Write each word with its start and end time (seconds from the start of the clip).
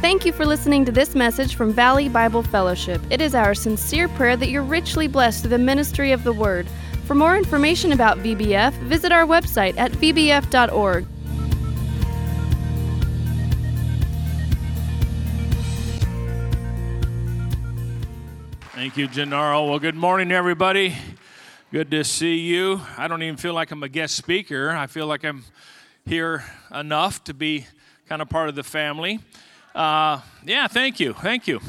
Thank 0.00 0.24
you 0.24 0.32
for 0.32 0.46
listening 0.46 0.86
to 0.86 0.92
this 0.92 1.14
message 1.14 1.54
from 1.54 1.74
Valley 1.74 2.08
Bible 2.08 2.42
Fellowship. 2.42 3.02
It 3.10 3.20
is 3.20 3.34
our 3.34 3.54
sincere 3.54 4.08
prayer 4.08 4.38
that 4.38 4.48
you're 4.48 4.62
richly 4.62 5.06
blessed 5.06 5.42
through 5.42 5.50
the 5.50 5.58
ministry 5.58 6.12
of 6.12 6.24
the 6.24 6.32
Word. 6.32 6.66
For 7.04 7.14
more 7.14 7.36
information 7.36 7.92
about 7.92 8.16
VBF, 8.20 8.72
visit 8.84 9.12
our 9.12 9.26
website 9.26 9.76
at 9.76 9.92
vbf.org. 9.92 11.06
Thank 18.86 18.98
you, 18.98 19.08
Gennaro. 19.08 19.68
Well, 19.68 19.80
good 19.80 19.96
morning, 19.96 20.30
everybody. 20.30 20.94
Good 21.72 21.90
to 21.90 22.04
see 22.04 22.36
you. 22.36 22.80
I 22.96 23.08
don't 23.08 23.20
even 23.20 23.36
feel 23.36 23.52
like 23.52 23.72
I'm 23.72 23.82
a 23.82 23.88
guest 23.88 24.14
speaker. 24.14 24.70
I 24.70 24.86
feel 24.86 25.08
like 25.08 25.24
I'm 25.24 25.42
here 26.04 26.44
enough 26.72 27.24
to 27.24 27.34
be 27.34 27.66
kind 28.08 28.22
of 28.22 28.28
part 28.28 28.48
of 28.48 28.54
the 28.54 28.62
family. 28.62 29.18
Uh, 29.74 30.20
yeah, 30.44 30.68
thank 30.68 31.00
you. 31.00 31.14
Thank 31.14 31.48
you. 31.48 31.60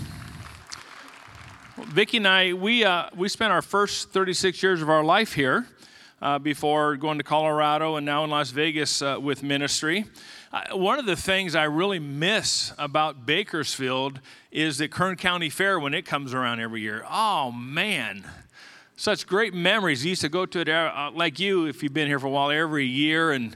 Vicki 1.86 2.18
and 2.18 2.28
I, 2.28 2.54
we, 2.54 2.86
uh, 2.86 3.10
we 3.16 3.30
spent 3.30 3.52
our 3.52 3.64
first 3.64 4.12
36 4.12 4.62
years 4.62 4.84
of 4.84 4.90
our 4.92 5.04
life 5.04 5.34
here 5.34 5.66
uh, 6.22 6.38
before 6.38 6.98
going 6.98 7.18
to 7.18 7.24
Colorado 7.24 7.96
and 7.96 8.06
now 8.06 8.26
in 8.26 8.30
Las 8.30 8.52
Vegas 8.52 9.02
uh, 9.02 9.18
with 9.20 9.42
ministry. 9.42 10.06
Uh, 10.54 10.78
one 10.78 11.00
of 11.00 11.08
the 11.08 11.16
things 11.16 11.56
I 11.56 11.64
really 11.64 12.00
miss 12.00 12.74
about 12.78 13.26
Bakersfield 13.26 14.20
is 14.58 14.80
the 14.80 14.88
Kern 14.88 15.16
County 15.16 15.52
Fair 15.52 15.80
when 15.80 15.94
it 15.94 16.04
comes 16.04 16.34
around 16.34 16.60
every 16.60 16.82
year. 16.82 17.06
Oh, 17.08 17.52
man. 17.52 18.28
Such 18.96 19.28
great 19.28 19.54
memories. 19.54 20.04
You 20.04 20.10
used 20.10 20.22
to 20.22 20.30
go 20.30 20.48
to 20.48 20.60
it 20.62 20.68
uh, 20.68 21.12
like 21.14 21.40
you, 21.40 21.68
if 21.68 21.84
you've 21.84 21.94
been 21.94 22.08
here 22.08 22.18
for 22.20 22.26
a 22.26 22.32
while, 22.32 22.50
every 22.50 22.88
year 22.88 23.34
and 23.34 23.56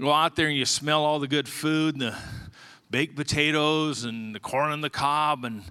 go 0.00 0.12
out 0.12 0.36
there 0.36 0.46
and 0.46 0.56
you 0.56 0.64
smell 0.64 1.04
all 1.04 1.18
the 1.18 1.26
good 1.26 1.48
food 1.48 1.96
and 1.96 2.02
the 2.02 2.16
baked 2.92 3.16
potatoes 3.16 4.04
and 4.04 4.36
the 4.36 4.38
corn 4.38 4.70
on 4.70 4.82
the 4.82 4.88
cob. 4.88 5.44
And 5.44 5.64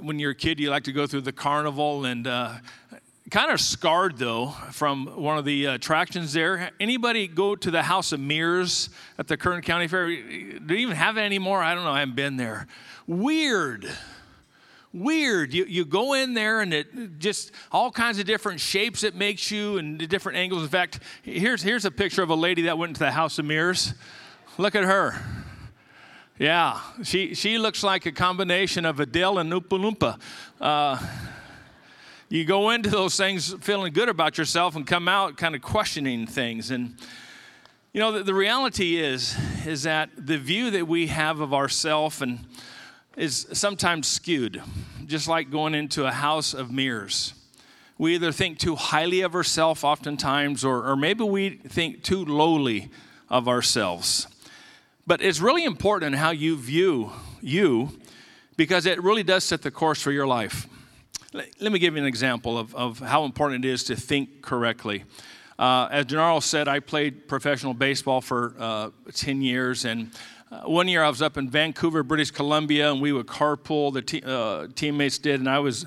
when 0.00 0.18
you're 0.18 0.30
a 0.30 0.34
kid, 0.34 0.58
you 0.58 0.70
like 0.70 0.84
to 0.84 0.92
go 0.92 1.06
through 1.06 1.20
the 1.20 1.32
carnival 1.32 2.06
and 2.06 2.26
uh, 2.26 2.54
kind 3.32 3.50
of 3.50 3.62
scarred 3.62 4.18
though 4.18 4.48
from 4.72 5.06
one 5.06 5.38
of 5.38 5.46
the 5.46 5.64
attractions 5.64 6.34
there. 6.34 6.70
Anybody 6.78 7.26
go 7.26 7.56
to 7.56 7.70
the 7.70 7.82
House 7.82 8.12
of 8.12 8.20
Mirrors 8.20 8.90
at 9.16 9.26
the 9.26 9.38
Kern 9.38 9.62
County 9.62 9.88
Fair? 9.88 10.08
Do 10.08 10.60
they 10.60 10.76
even 10.76 10.94
have 10.94 11.16
it 11.16 11.22
anymore? 11.22 11.62
I 11.62 11.74
don't 11.74 11.82
know. 11.84 11.92
I 11.92 12.00
haven't 12.00 12.14
been 12.14 12.36
there. 12.36 12.66
Weird. 13.06 13.90
Weird. 14.92 15.54
You, 15.54 15.64
you 15.64 15.86
go 15.86 16.12
in 16.12 16.34
there 16.34 16.60
and 16.60 16.74
it 16.74 17.18
just 17.18 17.52
all 17.72 17.90
kinds 17.90 18.18
of 18.18 18.26
different 18.26 18.60
shapes 18.60 19.02
it 19.02 19.14
makes 19.14 19.50
you 19.50 19.78
and 19.78 19.98
the 19.98 20.06
different 20.06 20.36
angles. 20.36 20.62
In 20.62 20.68
fact, 20.68 21.00
here's, 21.22 21.62
here's 21.62 21.86
a 21.86 21.90
picture 21.90 22.22
of 22.22 22.28
a 22.28 22.34
lady 22.34 22.62
that 22.62 22.76
went 22.76 22.96
to 22.96 23.00
the 23.00 23.12
House 23.12 23.38
of 23.38 23.46
Mirrors. 23.46 23.94
Look 24.58 24.74
at 24.74 24.84
her. 24.84 25.18
Yeah, 26.38 26.80
she, 27.02 27.32
she 27.34 27.56
looks 27.56 27.82
like 27.82 28.04
a 28.04 28.12
combination 28.12 28.84
of 28.84 29.00
Adele 29.00 29.38
and 29.38 29.50
Oompa 29.50 29.80
Loompa. 29.80 30.20
Uh, 30.60 30.98
you 32.32 32.46
go 32.46 32.70
into 32.70 32.88
those 32.88 33.14
things 33.14 33.52
feeling 33.60 33.92
good 33.92 34.08
about 34.08 34.38
yourself 34.38 34.74
and 34.74 34.86
come 34.86 35.06
out 35.06 35.36
kind 35.36 35.54
of 35.54 35.60
questioning 35.60 36.26
things. 36.26 36.70
And 36.70 36.96
you 37.92 38.00
know, 38.00 38.10
the, 38.10 38.22
the 38.22 38.32
reality 38.32 38.96
is, 38.96 39.36
is 39.66 39.82
that 39.82 40.08
the 40.16 40.38
view 40.38 40.70
that 40.70 40.88
we 40.88 41.08
have 41.08 41.40
of 41.40 41.52
ourself 41.52 42.22
and 42.22 42.38
is 43.18 43.46
sometimes 43.52 44.08
skewed, 44.08 44.62
just 45.04 45.28
like 45.28 45.50
going 45.50 45.74
into 45.74 46.06
a 46.06 46.10
house 46.10 46.54
of 46.54 46.72
mirrors. 46.72 47.34
We 47.98 48.14
either 48.14 48.32
think 48.32 48.58
too 48.58 48.76
highly 48.76 49.20
of 49.20 49.34
ourselves 49.34 49.84
oftentimes, 49.84 50.64
or, 50.64 50.88
or 50.88 50.96
maybe 50.96 51.24
we 51.24 51.50
think 51.50 52.02
too 52.02 52.24
lowly 52.24 52.90
of 53.28 53.46
ourselves. 53.46 54.26
But 55.06 55.20
it's 55.20 55.40
really 55.40 55.64
important 55.64 56.16
how 56.16 56.30
you 56.30 56.56
view 56.56 57.12
you 57.42 57.90
because 58.56 58.86
it 58.86 59.02
really 59.02 59.22
does 59.22 59.44
set 59.44 59.60
the 59.60 59.70
course 59.70 60.00
for 60.00 60.12
your 60.12 60.26
life. 60.26 60.66
Let 61.32 61.72
me 61.72 61.78
give 61.78 61.94
you 61.94 62.02
an 62.02 62.06
example 62.06 62.58
of, 62.58 62.74
of 62.74 62.98
how 62.98 63.24
important 63.24 63.64
it 63.64 63.68
is 63.68 63.84
to 63.84 63.96
think 63.96 64.42
correctly. 64.42 65.04
Uh, 65.58 65.88
as 65.90 66.04
Gennaro 66.04 66.40
said, 66.40 66.68
I 66.68 66.80
played 66.80 67.26
professional 67.26 67.72
baseball 67.72 68.20
for 68.20 68.54
uh, 68.58 68.90
10 69.14 69.40
years, 69.40 69.86
and 69.86 70.10
uh, 70.50 70.62
one 70.62 70.88
year 70.88 71.02
I 71.02 71.08
was 71.08 71.22
up 71.22 71.38
in 71.38 71.48
Vancouver, 71.48 72.02
British 72.02 72.30
Columbia, 72.30 72.92
and 72.92 73.00
we 73.00 73.12
would 73.12 73.26
carpool, 73.26 73.94
the 73.94 74.02
te- 74.02 74.22
uh, 74.22 74.66
teammates 74.74 75.16
did, 75.16 75.40
and 75.40 75.48
I 75.48 75.58
was 75.58 75.86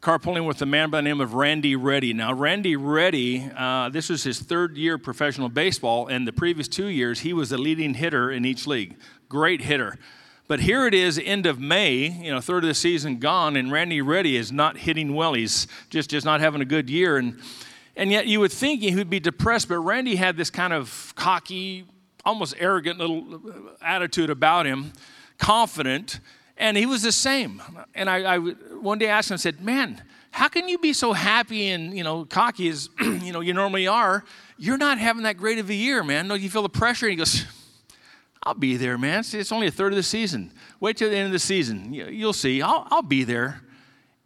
carpooling 0.00 0.46
with 0.46 0.62
a 0.62 0.66
man 0.66 0.90
by 0.90 0.98
the 0.98 1.02
name 1.02 1.20
of 1.20 1.34
Randy 1.34 1.74
Ready. 1.74 2.12
Now, 2.12 2.32
Randy 2.32 2.76
Ready, 2.76 3.50
uh, 3.56 3.88
this 3.88 4.08
was 4.08 4.22
his 4.22 4.38
third 4.38 4.76
year 4.76 4.96
professional 4.96 5.48
baseball, 5.48 6.06
and 6.06 6.24
the 6.24 6.32
previous 6.32 6.68
two 6.68 6.86
years 6.86 7.20
he 7.20 7.32
was 7.32 7.50
the 7.50 7.58
leading 7.58 7.94
hitter 7.94 8.30
in 8.30 8.44
each 8.44 8.64
league. 8.64 8.96
Great 9.28 9.62
hitter. 9.62 9.98
But 10.48 10.60
here 10.60 10.86
it 10.86 10.94
is, 10.94 11.20
end 11.22 11.44
of 11.44 11.60
May, 11.60 12.08
you 12.08 12.32
know, 12.32 12.40
third 12.40 12.64
of 12.64 12.68
the 12.68 12.74
season 12.74 13.18
gone, 13.18 13.54
and 13.54 13.70
Randy 13.70 14.00
Ready 14.00 14.34
is 14.34 14.50
not 14.50 14.78
hitting 14.78 15.14
well. 15.14 15.34
He's 15.34 15.66
just, 15.90 16.08
just 16.08 16.24
not 16.24 16.40
having 16.40 16.62
a 16.62 16.64
good 16.64 16.88
year. 16.88 17.18
And, 17.18 17.38
and 17.94 18.10
yet 18.10 18.26
you 18.26 18.40
would 18.40 18.50
think 18.50 18.80
he 18.80 18.94
would 18.94 19.10
be 19.10 19.20
depressed, 19.20 19.68
but 19.68 19.78
Randy 19.80 20.16
had 20.16 20.38
this 20.38 20.48
kind 20.48 20.72
of 20.72 21.12
cocky, 21.16 21.84
almost 22.24 22.54
arrogant 22.58 22.98
little 22.98 23.42
attitude 23.82 24.30
about 24.30 24.64
him, 24.64 24.94
confident, 25.36 26.18
and 26.56 26.78
he 26.78 26.86
was 26.86 27.02
the 27.02 27.12
same. 27.12 27.62
And 27.94 28.08
I, 28.08 28.36
I 28.36 28.38
one 28.38 28.98
day 28.98 29.08
asked 29.08 29.30
him, 29.30 29.34
I 29.34 29.36
said, 29.36 29.60
man, 29.60 30.02
how 30.30 30.48
can 30.48 30.66
you 30.66 30.78
be 30.78 30.94
so 30.94 31.12
happy 31.12 31.68
and, 31.68 31.94
you 31.94 32.02
know, 32.02 32.24
cocky 32.24 32.70
as, 32.70 32.88
you 33.00 33.32
know, 33.34 33.40
you 33.40 33.52
normally 33.52 33.86
are? 33.86 34.24
You're 34.56 34.78
not 34.78 34.96
having 34.96 35.24
that 35.24 35.36
great 35.36 35.58
of 35.58 35.68
a 35.68 35.74
year, 35.74 36.02
man. 36.02 36.26
No, 36.26 36.34
you 36.34 36.48
feel 36.48 36.62
the 36.62 36.70
pressure. 36.70 37.04
And 37.04 37.10
he 37.10 37.16
goes, 37.16 37.44
I'll 38.42 38.54
be 38.54 38.76
there, 38.76 38.96
man. 38.96 39.24
See, 39.24 39.38
it's 39.38 39.52
only 39.52 39.66
a 39.66 39.70
third 39.70 39.92
of 39.92 39.96
the 39.96 40.02
season. 40.02 40.52
Wait 40.80 40.96
till 40.96 41.10
the 41.10 41.16
end 41.16 41.26
of 41.26 41.32
the 41.32 41.38
season. 41.38 41.92
You'll 41.92 42.32
see. 42.32 42.62
I'll, 42.62 42.86
I'll 42.90 43.02
be 43.02 43.24
there. 43.24 43.62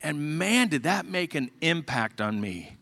And 0.02 0.38
man, 0.38 0.68
did 0.68 0.82
that 0.82 1.06
make 1.06 1.34
an 1.34 1.50
impact 1.60 2.20
on 2.20 2.40
me. 2.40 2.76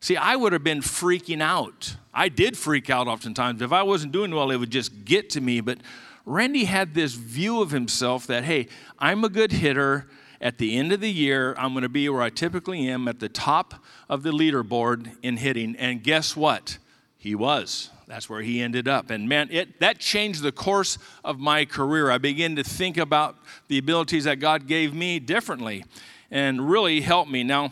See, 0.00 0.16
I 0.16 0.36
would 0.36 0.52
have 0.52 0.64
been 0.64 0.80
freaking 0.80 1.42
out. 1.42 1.96
I 2.14 2.28
did 2.28 2.56
freak 2.56 2.88
out 2.88 3.06
oftentimes. 3.06 3.60
If 3.60 3.72
I 3.72 3.82
wasn't 3.82 4.12
doing 4.12 4.34
well, 4.34 4.50
it 4.50 4.56
would 4.56 4.70
just 4.70 5.04
get 5.04 5.30
to 5.30 5.40
me. 5.40 5.60
But 5.60 5.78
Randy 6.24 6.64
had 6.64 6.94
this 6.94 7.14
view 7.14 7.60
of 7.60 7.70
himself 7.70 8.26
that, 8.28 8.44
hey, 8.44 8.68
I'm 8.98 9.24
a 9.24 9.28
good 9.28 9.52
hitter. 9.52 10.06
At 10.40 10.56
the 10.56 10.78
end 10.78 10.90
of 10.90 11.00
the 11.00 11.12
year, 11.12 11.54
I'm 11.58 11.74
going 11.74 11.82
to 11.82 11.90
be 11.90 12.08
where 12.08 12.22
I 12.22 12.30
typically 12.30 12.88
am 12.88 13.08
at 13.08 13.20
the 13.20 13.28
top 13.28 13.74
of 14.08 14.22
the 14.22 14.30
leaderboard 14.30 15.12
in 15.22 15.36
hitting. 15.36 15.76
And 15.76 16.02
guess 16.02 16.34
what? 16.34 16.78
He 17.18 17.34
was 17.34 17.90
that's 18.10 18.28
where 18.28 18.42
he 18.42 18.60
ended 18.60 18.88
up. 18.88 19.10
And 19.10 19.28
man, 19.28 19.48
it, 19.50 19.80
that 19.80 19.98
changed 19.98 20.42
the 20.42 20.52
course 20.52 20.98
of 21.24 21.38
my 21.38 21.64
career. 21.64 22.10
I 22.10 22.18
began 22.18 22.56
to 22.56 22.64
think 22.64 22.96
about 22.96 23.36
the 23.68 23.78
abilities 23.78 24.24
that 24.24 24.40
God 24.40 24.66
gave 24.66 24.92
me 24.92 25.18
differently 25.18 25.84
and 26.30 26.68
really 26.68 27.00
helped 27.00 27.30
me. 27.30 27.44
Now, 27.44 27.70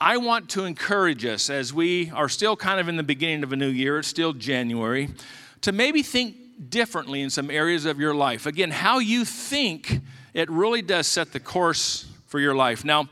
I 0.00 0.16
want 0.16 0.50
to 0.50 0.64
encourage 0.64 1.24
us 1.24 1.48
as 1.48 1.72
we 1.72 2.10
are 2.10 2.28
still 2.28 2.56
kind 2.56 2.80
of 2.80 2.88
in 2.88 2.96
the 2.96 3.02
beginning 3.02 3.44
of 3.44 3.52
a 3.52 3.56
new 3.56 3.68
year, 3.68 3.98
it's 3.98 4.08
still 4.08 4.32
January, 4.32 5.08
to 5.60 5.72
maybe 5.72 6.02
think 6.02 6.36
differently 6.68 7.22
in 7.22 7.30
some 7.30 7.50
areas 7.50 7.84
of 7.84 7.98
your 7.98 8.14
life. 8.14 8.46
Again, 8.46 8.70
how 8.70 8.98
you 8.98 9.24
think, 9.24 10.00
it 10.34 10.50
really 10.50 10.82
does 10.82 11.06
set 11.06 11.32
the 11.32 11.40
course 11.40 12.06
for 12.26 12.40
your 12.40 12.54
life. 12.54 12.84
Now, 12.84 13.08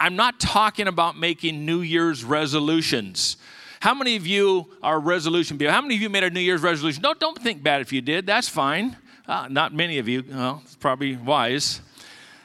I'm 0.00 0.16
not 0.16 0.40
talking 0.40 0.88
about 0.88 1.16
making 1.16 1.64
New 1.64 1.80
Year's 1.80 2.24
resolutions. 2.24 3.36
How 3.82 3.94
many 3.94 4.14
of 4.14 4.24
you 4.28 4.68
are 4.80 5.00
resolution 5.00 5.58
people? 5.58 5.74
How 5.74 5.80
many 5.80 5.96
of 5.96 6.00
you 6.00 6.08
made 6.08 6.22
a 6.22 6.30
New 6.30 6.38
Year's 6.38 6.62
resolution? 6.62 7.02
Don't, 7.02 7.18
don't 7.18 7.36
think 7.36 7.64
bad 7.64 7.80
if 7.80 7.92
you 7.92 8.00
did. 8.00 8.26
That's 8.26 8.48
fine. 8.48 8.96
Uh, 9.26 9.48
not 9.50 9.74
many 9.74 9.98
of 9.98 10.06
you. 10.06 10.22
Well, 10.30 10.62
it's 10.64 10.76
probably 10.76 11.16
wise. 11.16 11.80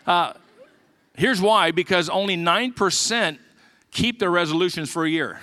Uh, 0.08 0.34
here's 1.16 1.40
why 1.40 1.70
because 1.70 2.10
only 2.10 2.36
9% 2.36 3.38
keep 3.92 4.18
their 4.18 4.32
resolutions 4.32 4.90
for 4.90 5.06
a 5.06 5.10
year. 5.12 5.40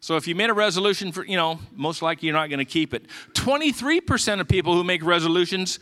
So 0.00 0.16
if 0.16 0.28
you 0.28 0.34
made 0.34 0.50
a 0.50 0.52
resolution 0.52 1.12
for, 1.12 1.24
you 1.24 1.38
know, 1.38 1.58
most 1.74 2.02
likely 2.02 2.26
you're 2.26 2.36
not 2.36 2.50
going 2.50 2.58
to 2.58 2.66
keep 2.66 2.92
it. 2.92 3.06
23% 3.32 4.38
of 4.38 4.48
people 4.48 4.74
who 4.74 4.84
make 4.84 5.02
resolutions, 5.02 5.78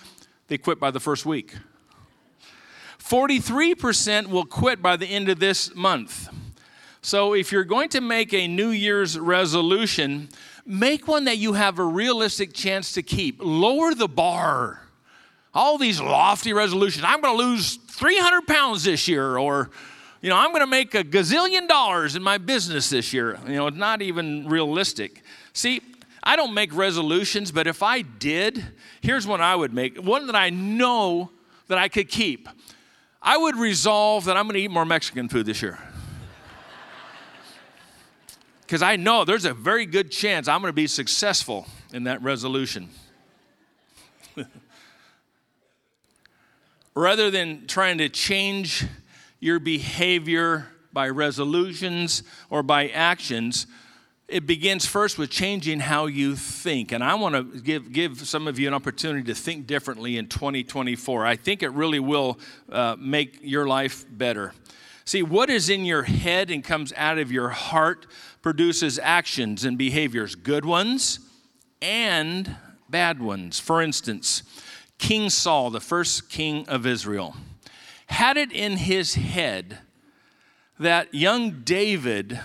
they 0.46 0.58
quit 0.58 0.78
by 0.78 0.92
the 0.92 1.00
first 1.00 1.26
week. 1.26 1.56
43% 3.00 4.28
will 4.28 4.44
quit 4.44 4.80
by 4.80 4.96
the 4.96 5.06
end 5.06 5.28
of 5.28 5.40
this 5.40 5.74
month. 5.74 6.28
So 7.02 7.34
if 7.34 7.50
you're 7.50 7.64
going 7.64 7.88
to 7.90 8.00
make 8.00 8.34
a 8.34 8.46
New 8.46 8.70
Year's 8.70 9.18
resolution, 9.18 10.28
make 10.66 11.08
one 11.08 11.24
that 11.24 11.38
you 11.38 11.54
have 11.54 11.78
a 11.78 11.84
realistic 11.84 12.52
chance 12.52 12.92
to 12.92 13.02
keep. 13.02 13.38
Lower 13.40 13.94
the 13.94 14.08
bar. 14.08 14.82
All 15.54 15.78
these 15.78 16.00
lofty 16.00 16.52
resolutions. 16.52 17.04
I'm 17.06 17.20
going 17.20 17.36
to 17.36 17.42
lose 17.42 17.76
300 17.76 18.46
pounds 18.46 18.84
this 18.84 19.08
year, 19.08 19.38
or, 19.38 19.70
you 20.20 20.28
know, 20.28 20.36
I'm 20.36 20.50
going 20.50 20.60
to 20.60 20.66
make 20.66 20.94
a 20.94 21.02
gazillion 21.02 21.66
dollars 21.66 22.16
in 22.16 22.22
my 22.22 22.38
business 22.38 22.90
this 22.90 23.12
year. 23.12 23.38
You 23.46 23.54
know, 23.54 23.66
it's 23.66 23.76
not 23.76 24.02
even 24.02 24.46
realistic. 24.48 25.22
See, 25.54 25.80
I 26.22 26.36
don't 26.36 26.54
make 26.54 26.74
resolutions, 26.74 27.50
but 27.50 27.66
if 27.66 27.82
I 27.82 28.02
did, 28.02 28.62
here's 29.00 29.26
one 29.26 29.40
I 29.40 29.56
would 29.56 29.72
make 29.72 29.96
one 29.96 30.26
that 30.26 30.36
I 30.36 30.50
know 30.50 31.30
that 31.68 31.78
I 31.78 31.88
could 31.88 32.08
keep. 32.08 32.48
I 33.22 33.36
would 33.36 33.56
resolve 33.56 34.26
that 34.26 34.36
I'm 34.36 34.44
going 34.44 34.54
to 34.54 34.60
eat 34.60 34.70
more 34.70 34.84
Mexican 34.84 35.28
food 35.28 35.46
this 35.46 35.62
year. 35.62 35.78
Because 38.70 38.82
I 38.82 38.94
know 38.94 39.24
there's 39.24 39.46
a 39.46 39.52
very 39.52 39.84
good 39.84 40.12
chance 40.12 40.46
I'm 40.46 40.60
going 40.60 40.68
to 40.68 40.72
be 40.72 40.86
successful 40.86 41.66
in 41.92 42.04
that 42.04 42.22
resolution. 42.22 42.88
Rather 46.94 47.32
than 47.32 47.66
trying 47.66 47.98
to 47.98 48.08
change 48.08 48.86
your 49.40 49.58
behavior 49.58 50.68
by 50.92 51.08
resolutions 51.08 52.22
or 52.48 52.62
by 52.62 52.86
actions, 52.90 53.66
it 54.28 54.46
begins 54.46 54.86
first 54.86 55.18
with 55.18 55.30
changing 55.30 55.80
how 55.80 56.06
you 56.06 56.36
think. 56.36 56.92
And 56.92 57.02
I 57.02 57.16
want 57.16 57.34
to 57.34 57.60
give, 57.60 57.90
give 57.92 58.20
some 58.20 58.46
of 58.46 58.60
you 58.60 58.68
an 58.68 58.74
opportunity 58.74 59.24
to 59.24 59.34
think 59.34 59.66
differently 59.66 60.16
in 60.16 60.28
2024. 60.28 61.26
I 61.26 61.34
think 61.34 61.64
it 61.64 61.72
really 61.72 61.98
will 61.98 62.38
uh, 62.70 62.94
make 62.96 63.40
your 63.42 63.66
life 63.66 64.06
better. 64.08 64.54
See, 65.10 65.24
what 65.24 65.50
is 65.50 65.68
in 65.68 65.84
your 65.84 66.04
head 66.04 66.52
and 66.52 66.62
comes 66.62 66.92
out 66.96 67.18
of 67.18 67.32
your 67.32 67.48
heart 67.48 68.06
produces 68.42 68.96
actions 68.96 69.64
and 69.64 69.76
behaviors, 69.76 70.36
good 70.36 70.64
ones 70.64 71.18
and 71.82 72.54
bad 72.88 73.20
ones. 73.20 73.58
For 73.58 73.82
instance, 73.82 74.44
King 74.98 75.28
Saul, 75.28 75.70
the 75.70 75.80
first 75.80 76.30
king 76.30 76.64
of 76.68 76.86
Israel, 76.86 77.34
had 78.06 78.36
it 78.36 78.52
in 78.52 78.76
his 78.76 79.14
head 79.14 79.78
that 80.78 81.12
young 81.12 81.62
David 81.62 82.38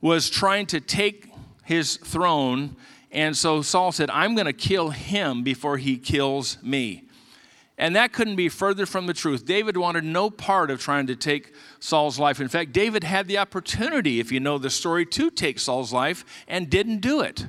was 0.00 0.30
trying 0.30 0.64
to 0.68 0.80
take 0.80 1.30
his 1.64 1.98
throne. 1.98 2.76
And 3.12 3.36
so 3.36 3.60
Saul 3.60 3.92
said, 3.92 4.08
I'm 4.08 4.34
going 4.34 4.46
to 4.46 4.54
kill 4.54 4.88
him 4.88 5.42
before 5.42 5.76
he 5.76 5.98
kills 5.98 6.56
me. 6.62 7.09
And 7.80 7.96
that 7.96 8.12
couldn't 8.12 8.36
be 8.36 8.50
further 8.50 8.84
from 8.84 9.06
the 9.06 9.14
truth. 9.14 9.46
David 9.46 9.74
wanted 9.74 10.04
no 10.04 10.28
part 10.28 10.70
of 10.70 10.82
trying 10.82 11.06
to 11.06 11.16
take 11.16 11.54
Saul's 11.78 12.18
life. 12.18 12.38
In 12.38 12.48
fact, 12.48 12.72
David 12.72 13.02
had 13.04 13.26
the 13.26 13.38
opportunity, 13.38 14.20
if 14.20 14.30
you 14.30 14.38
know 14.38 14.58
the 14.58 14.68
story, 14.68 15.06
to 15.06 15.30
take 15.30 15.58
Saul's 15.58 15.90
life 15.90 16.26
and 16.46 16.68
didn't 16.68 16.98
do 16.98 17.22
it. 17.22 17.46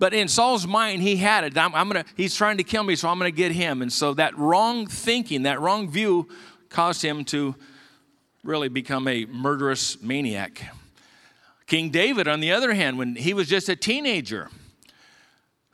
But 0.00 0.12
in 0.12 0.26
Saul's 0.26 0.66
mind, 0.66 1.02
he 1.02 1.14
had 1.14 1.44
it. 1.44 1.56
I'm, 1.56 1.72
I'm 1.72 1.86
gonna, 1.86 2.04
he's 2.16 2.34
trying 2.34 2.56
to 2.56 2.64
kill 2.64 2.82
me, 2.82 2.96
so 2.96 3.08
I'm 3.08 3.16
going 3.20 3.32
to 3.32 3.36
get 3.36 3.52
him. 3.52 3.80
And 3.80 3.92
so 3.92 4.12
that 4.14 4.36
wrong 4.36 4.88
thinking, 4.88 5.44
that 5.44 5.60
wrong 5.60 5.88
view, 5.88 6.28
caused 6.68 7.00
him 7.00 7.24
to 7.26 7.54
really 8.42 8.68
become 8.68 9.06
a 9.06 9.24
murderous 9.26 10.02
maniac. 10.02 10.64
King 11.68 11.90
David, 11.90 12.26
on 12.26 12.40
the 12.40 12.50
other 12.50 12.74
hand, 12.74 12.98
when 12.98 13.14
he 13.14 13.34
was 13.34 13.48
just 13.48 13.68
a 13.68 13.76
teenager, 13.76 14.50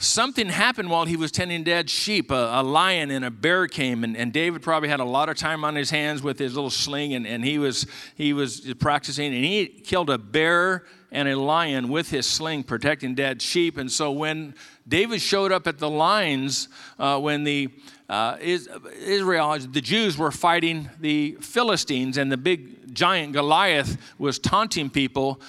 something 0.06 0.48
happened 0.48 0.90
while 0.90 1.04
he 1.04 1.16
was 1.16 1.30
tending 1.30 1.64
dad's 1.64 1.92
sheep. 1.92 2.30
A, 2.30 2.60
a, 2.60 2.62
lion 2.62 3.10
and 3.10 3.24
a 3.24 3.30
bear 3.30 3.66
came, 3.66 4.04
and, 4.04 4.16
and 4.16 4.32
David 4.32 4.62
probably 4.62 4.88
had 4.88 5.00
a 5.00 5.04
lot 5.04 5.28
of 5.28 5.36
time 5.36 5.64
on 5.64 5.74
his 5.74 5.90
hands 5.90 6.22
with 6.22 6.38
his 6.38 6.54
little 6.54 6.70
sling, 6.70 7.14
and, 7.14 7.26
and 7.26 7.44
he, 7.44 7.58
was, 7.58 7.86
he 8.14 8.32
was 8.32 8.72
practicing, 8.78 9.34
and 9.34 9.44
he 9.44 9.66
killed 9.66 10.10
a 10.10 10.18
bear 10.18 10.84
and 11.12 11.28
a 11.28 11.36
lion 11.38 11.88
with 11.88 12.10
his 12.10 12.26
sling, 12.26 12.62
protecting 12.62 13.14
dad's 13.14 13.44
sheep. 13.44 13.76
And 13.76 13.90
so 13.90 14.10
when 14.10 14.54
David 14.86 15.20
showed 15.20 15.52
up 15.52 15.66
at 15.66 15.78
the 15.78 15.90
lines, 15.90 16.68
uh, 16.98 17.20
when 17.20 17.44
the 17.44 17.70
uh, 18.08 18.36
Israel, 18.40 19.58
the 19.58 19.80
Jews 19.80 20.18
were 20.18 20.30
fighting 20.30 20.90
the 21.00 21.36
Philistines, 21.40 22.18
and 22.18 22.30
the 22.30 22.36
big 22.36 22.94
giant 22.94 23.32
Goliath 23.32 23.96
was 24.18 24.38
taunting 24.38 24.90
people 24.90 25.40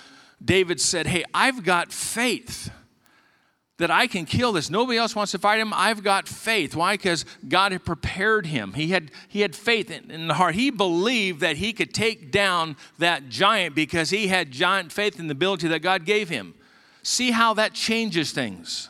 David 0.44 0.80
said, 0.80 1.08
Hey, 1.08 1.24
I've 1.34 1.64
got 1.64 1.92
faith 1.92 2.72
that 3.78 3.92
I 3.92 4.08
can 4.08 4.26
kill 4.26 4.54
this. 4.54 4.70
Nobody 4.70 4.98
else 4.98 5.16
wants 5.16 5.34
to 5.34 5.40
fight 5.40 5.60
him. 5.60 5.74
I've 5.74 6.02
got 6.02 6.28
faith. 6.28 6.76
Why? 6.76 6.94
Because 6.94 7.26
God 7.48 7.74
had 7.74 7.84
prepared 7.84 8.46
him. 8.46 8.74
He 8.74 8.88
had, 8.88 9.12
he 9.28 9.42
had 9.42 9.56
faith 9.56 9.92
in, 9.92 10.10
in, 10.10 10.28
the 10.28 10.36
heart. 10.36 10.56
He 10.56 10.70
believed 10.70 11.42
that 11.42 11.58
he 11.58 11.74
could 11.74 11.94
take 11.94 12.32
down 12.32 12.78
that 13.00 13.28
giant 13.28 13.76
because 13.76 14.12
he 14.12 14.28
had 14.28 14.52
giant 14.52 14.94
faith 14.94 15.20
in 15.20 15.28
the 15.28 15.34
ability 15.34 15.68
that 15.68 15.82
God 15.82 16.06
gave 16.06 16.30
him. 16.30 16.54
See 17.04 17.32
how 17.32 17.54
that 17.56 17.74
changes 17.74 18.32
things. 18.32 18.90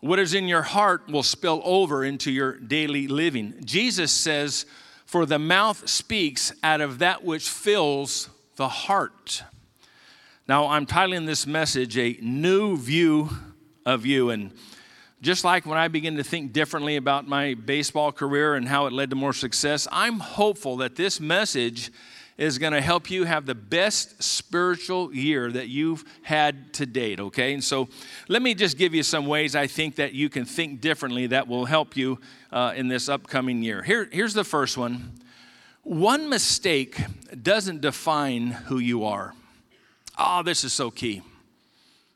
What 0.00 0.20
is 0.20 0.34
in 0.34 0.46
your 0.46 0.62
heart 0.62 1.08
will 1.08 1.24
spill 1.24 1.62
over 1.64 2.04
into 2.04 2.30
your 2.30 2.52
daily 2.58 3.08
living. 3.08 3.54
Jesus 3.64 4.12
says, 4.12 4.64
For 5.04 5.26
the 5.26 5.40
mouth 5.40 5.88
speaks 5.88 6.52
out 6.62 6.80
of 6.80 7.00
that 7.00 7.24
which 7.24 7.48
fills 7.48 8.30
the 8.54 8.68
heart. 8.68 9.42
Now, 10.48 10.68
I'm 10.68 10.86
titling 10.86 11.26
this 11.26 11.44
message 11.44 11.98
A 11.98 12.16
New 12.22 12.76
View 12.76 13.30
of 13.84 14.06
You. 14.06 14.30
And 14.30 14.52
just 15.20 15.42
like 15.42 15.66
when 15.66 15.76
I 15.76 15.88
begin 15.88 16.16
to 16.18 16.22
think 16.22 16.52
differently 16.52 16.94
about 16.94 17.26
my 17.26 17.54
baseball 17.54 18.12
career 18.12 18.54
and 18.54 18.68
how 18.68 18.86
it 18.86 18.92
led 18.92 19.10
to 19.10 19.16
more 19.16 19.32
success, 19.32 19.88
I'm 19.90 20.20
hopeful 20.20 20.76
that 20.76 20.94
this 20.94 21.18
message 21.18 21.90
is 22.38 22.58
going 22.58 22.74
to 22.74 22.80
help 22.80 23.10
you 23.10 23.24
have 23.24 23.44
the 23.44 23.56
best 23.56 24.22
spiritual 24.22 25.12
year 25.12 25.50
that 25.50 25.66
you've 25.66 26.04
had 26.22 26.72
to 26.74 26.86
date, 26.86 27.18
okay? 27.18 27.52
And 27.52 27.64
so 27.64 27.88
let 28.28 28.40
me 28.40 28.54
just 28.54 28.78
give 28.78 28.94
you 28.94 29.02
some 29.02 29.26
ways 29.26 29.56
I 29.56 29.66
think 29.66 29.96
that 29.96 30.12
you 30.12 30.28
can 30.28 30.44
think 30.44 30.80
differently 30.80 31.26
that 31.26 31.48
will 31.48 31.64
help 31.64 31.96
you 31.96 32.20
uh, 32.52 32.72
in 32.76 32.86
this 32.86 33.08
upcoming 33.08 33.64
year. 33.64 33.82
Here, 33.82 34.08
here's 34.12 34.34
the 34.34 34.44
first 34.44 34.78
one 34.78 35.12
one 35.82 36.28
mistake 36.28 37.00
doesn't 37.42 37.80
define 37.80 38.48
who 38.48 38.78
you 38.78 39.04
are. 39.04 39.34
Oh, 40.18 40.42
this 40.42 40.64
is 40.64 40.72
so 40.72 40.90
key. 40.90 41.22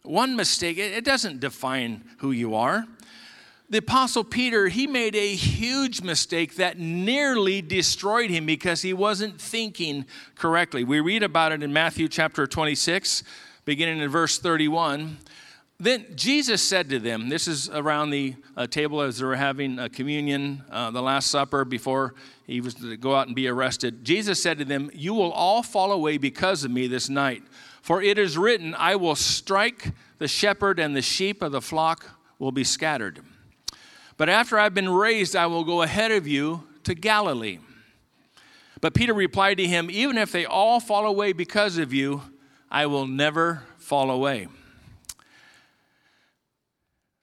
One 0.02 0.34
mistake, 0.34 0.78
it 0.78 1.04
doesn't 1.04 1.40
define 1.40 2.04
who 2.18 2.30
you 2.30 2.54
are. 2.54 2.86
The 3.68 3.78
Apostle 3.78 4.24
Peter, 4.24 4.68
he 4.68 4.86
made 4.86 5.14
a 5.14 5.34
huge 5.34 6.02
mistake 6.02 6.56
that 6.56 6.78
nearly 6.78 7.62
destroyed 7.62 8.30
him 8.30 8.44
because 8.44 8.82
he 8.82 8.92
wasn't 8.92 9.40
thinking 9.40 10.06
correctly. 10.34 10.82
We 10.82 10.98
read 11.00 11.22
about 11.22 11.52
it 11.52 11.62
in 11.62 11.72
Matthew 11.72 12.08
chapter 12.08 12.46
26, 12.48 13.22
beginning 13.64 14.00
in 14.00 14.10
verse 14.10 14.38
31. 14.38 15.18
Then 15.78 16.06
Jesus 16.16 16.62
said 16.62 16.88
to 16.90 16.98
them, 16.98 17.28
This 17.28 17.46
is 17.46 17.68
around 17.68 18.10
the 18.10 18.34
uh, 18.56 18.66
table 18.66 19.02
as 19.02 19.18
they 19.18 19.24
were 19.24 19.36
having 19.36 19.78
a 19.78 19.88
communion, 19.88 20.62
uh, 20.70 20.90
the 20.90 21.00
Last 21.00 21.30
Supper, 21.30 21.64
before 21.64 22.14
he 22.46 22.60
was 22.60 22.74
to 22.74 22.96
go 22.96 23.14
out 23.14 23.28
and 23.28 23.36
be 23.36 23.46
arrested. 23.46 24.04
Jesus 24.04 24.42
said 24.42 24.58
to 24.58 24.64
them, 24.64 24.90
You 24.92 25.14
will 25.14 25.32
all 25.32 25.62
fall 25.62 25.92
away 25.92 26.18
because 26.18 26.64
of 26.64 26.70
me 26.70 26.88
this 26.88 27.08
night. 27.08 27.42
For 27.82 28.02
it 28.02 28.18
is 28.18 28.36
written, 28.36 28.74
I 28.74 28.96
will 28.96 29.14
strike 29.14 29.92
the 30.18 30.28
shepherd, 30.28 30.78
and 30.78 30.94
the 30.94 31.02
sheep 31.02 31.42
of 31.42 31.52
the 31.52 31.62
flock 31.62 32.06
will 32.38 32.52
be 32.52 32.64
scattered. 32.64 33.20
But 34.16 34.28
after 34.28 34.58
I've 34.58 34.74
been 34.74 34.88
raised, 34.88 35.34
I 35.34 35.46
will 35.46 35.64
go 35.64 35.82
ahead 35.82 36.12
of 36.12 36.26
you 36.26 36.64
to 36.84 36.94
Galilee. 36.94 37.58
But 38.80 38.94
Peter 38.94 39.14
replied 39.14 39.58
to 39.58 39.66
him, 39.66 39.90
Even 39.90 40.18
if 40.18 40.32
they 40.32 40.44
all 40.44 40.80
fall 40.80 41.06
away 41.06 41.32
because 41.32 41.78
of 41.78 41.92
you, 41.92 42.22
I 42.70 42.86
will 42.86 43.06
never 43.06 43.62
fall 43.78 44.10
away. 44.10 44.48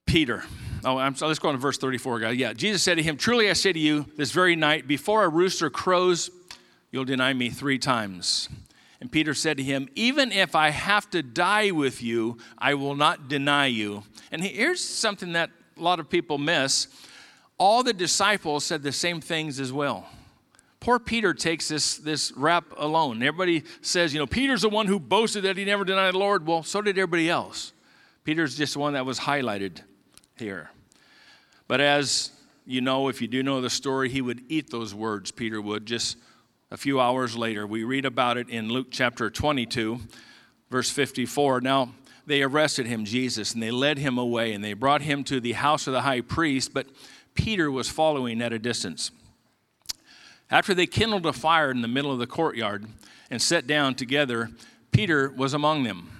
Peter. 0.05 0.43
Oh, 0.83 0.97
I'm 0.97 1.15
sorry, 1.15 1.29
let's 1.29 1.39
go 1.39 1.49
on 1.49 1.55
to 1.55 1.59
verse 1.59 1.77
34, 1.77 2.19
guys. 2.19 2.37
Yeah, 2.37 2.53
Jesus 2.53 2.83
said 2.83 2.95
to 2.95 3.03
him, 3.03 3.17
Truly 3.17 3.49
I 3.49 3.53
say 3.53 3.73
to 3.73 3.79
you, 3.79 4.05
this 4.15 4.31
very 4.31 4.55
night, 4.55 4.87
before 4.87 5.23
a 5.23 5.29
rooster 5.29 5.69
crows, 5.69 6.29
you'll 6.91 7.05
deny 7.05 7.33
me 7.33 7.49
three 7.49 7.79
times. 7.79 8.49
And 8.99 9.11
Peter 9.11 9.33
said 9.33 9.57
to 9.57 9.63
him, 9.63 9.87
Even 9.95 10.31
if 10.31 10.55
I 10.55 10.69
have 10.69 11.09
to 11.11 11.21
die 11.21 11.71
with 11.71 12.01
you, 12.01 12.37
I 12.57 12.73
will 12.73 12.95
not 12.95 13.27
deny 13.27 13.67
you. 13.67 14.03
And 14.31 14.43
here's 14.43 14.83
something 14.83 15.33
that 15.33 15.51
a 15.77 15.81
lot 15.81 15.99
of 15.99 16.09
people 16.09 16.37
miss 16.37 16.87
all 17.57 17.83
the 17.83 17.93
disciples 17.93 18.63
said 18.63 18.83
the 18.83 18.91
same 18.91 19.19
things 19.19 19.59
as 19.59 19.73
well. 19.73 20.07
Poor 20.79 20.99
Peter 20.99 21.33
takes 21.33 21.67
this, 21.67 21.97
this 21.97 22.31
rap 22.33 22.65
alone. 22.77 23.23
Everybody 23.23 23.63
says, 23.81 24.13
you 24.13 24.19
know, 24.19 24.27
Peter's 24.27 24.61
the 24.61 24.69
one 24.69 24.85
who 24.85 24.99
boasted 24.99 25.43
that 25.43 25.57
he 25.57 25.65
never 25.65 25.83
denied 25.83 26.13
the 26.13 26.19
Lord. 26.19 26.45
Well, 26.45 26.61
so 26.61 26.81
did 26.81 26.97
everybody 26.97 27.29
else. 27.29 27.73
Peter's 28.23 28.55
just 28.55 28.73
the 28.73 28.79
one 28.79 28.93
that 28.93 29.05
was 29.05 29.19
highlighted 29.19 29.81
here. 30.37 30.69
But 31.67 31.81
as 31.81 32.31
you 32.65 32.81
know, 32.81 33.07
if 33.07 33.21
you 33.21 33.27
do 33.27 33.41
know 33.41 33.59
the 33.59 33.69
story, 33.69 34.09
he 34.09 34.21
would 34.21 34.43
eat 34.49 34.69
those 34.69 34.93
words, 34.93 35.31
Peter 35.31 35.59
would, 35.59 35.85
just 35.85 36.17
a 36.69 36.77
few 36.77 36.99
hours 36.99 37.37
later. 37.37 37.65
We 37.65 37.83
read 37.83 38.05
about 38.05 38.37
it 38.37 38.49
in 38.49 38.69
Luke 38.69 38.87
chapter 38.91 39.29
22, 39.29 39.99
verse 40.69 40.89
54. 40.89 41.61
Now, 41.61 41.93
they 42.25 42.43
arrested 42.43 42.87
him, 42.87 43.05
Jesus, 43.05 43.53
and 43.53 43.63
they 43.63 43.71
led 43.71 43.97
him 43.97 44.17
away, 44.17 44.51
and 44.51 44.63
they 44.63 44.73
brought 44.73 45.01
him 45.01 45.23
to 45.25 45.39
the 45.39 45.53
house 45.53 45.87
of 45.87 45.93
the 45.93 46.01
high 46.01 46.19
priest, 46.19 46.73
but 46.73 46.87
Peter 47.35 47.71
was 47.71 47.89
following 47.89 48.41
at 48.41 48.51
a 48.51 48.59
distance. 48.59 49.11
After 50.49 50.73
they 50.73 50.87
kindled 50.87 51.25
a 51.25 51.33
fire 51.33 51.71
in 51.71 51.81
the 51.81 51.87
middle 51.87 52.11
of 52.11 52.19
the 52.19 52.27
courtyard 52.27 52.85
and 53.31 53.41
sat 53.41 53.65
down 53.65 53.95
together, 53.95 54.49
Peter 54.91 55.29
was 55.29 55.53
among 55.53 55.83
them. 55.83 56.11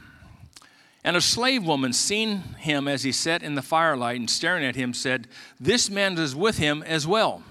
And 1.03 1.15
a 1.15 1.21
slave 1.21 1.65
woman, 1.65 1.91
seeing 1.93 2.39
him 2.57 2.87
as 2.87 3.03
he 3.03 3.11
sat 3.11 3.43
in 3.43 3.55
the 3.55 3.61
firelight 3.61 4.19
and 4.19 4.29
staring 4.29 4.65
at 4.65 4.75
him, 4.75 4.93
said, 4.93 5.27
This 5.59 5.89
man 5.89 6.17
is 6.17 6.35
with 6.35 6.57
him 6.57 6.83
as 6.83 7.05
well. 7.05 7.43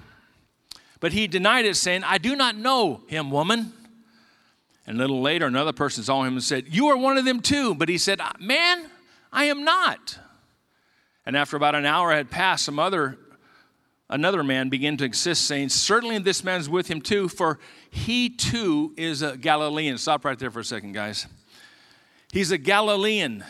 But 1.01 1.13
he 1.13 1.27
denied 1.27 1.67
it, 1.67 1.77
saying, 1.77 2.05
I 2.05 2.19
do 2.19 2.35
not 2.37 2.57
know 2.57 3.03
him, 3.07 3.31
woman. 3.31 3.73
And 4.87 4.97
a 4.97 5.01
little 5.01 5.21
later, 5.21 5.47
another 5.47 5.73
person 5.73 6.05
saw 6.05 6.23
him 6.23 6.35
and 6.35 6.43
said, 6.43 6.67
You 6.69 6.89
are 6.89 6.97
one 6.97 7.19
of 7.19 7.25
them 7.25 7.41
too. 7.41 7.75
But 7.75 7.89
he 7.89 7.99
said, 7.99 8.21
Man, 8.39 8.87
I 9.33 9.45
am 9.45 9.65
not. 9.65 10.19
And 11.25 11.37
after 11.37 11.57
about 11.57 11.75
an 11.75 11.87
hour 11.87 12.13
had 12.13 12.31
passed, 12.31 12.65
some 12.65 12.79
other 12.79 13.19
another 14.09 14.45
man 14.45 14.69
began 14.69 14.97
to 14.99 15.05
insist, 15.05 15.45
saying, 15.47 15.71
Certainly 15.71 16.19
this 16.21 16.45
man's 16.45 16.69
with 16.69 16.89
him 16.89 17.01
too, 17.01 17.29
for 17.29 17.59
he 17.91 18.31
too 18.31 18.95
is 18.97 19.23
a 19.23 19.37
Galilean. 19.37 19.99
Stop 19.99 20.25
right 20.25 20.39
there 20.39 20.51
for 20.51 20.61
a 20.61 20.65
second, 20.65 20.93
guys. 20.93 21.27
He's 22.33 22.53
a 22.53 22.59
Galilean. 22.59 23.45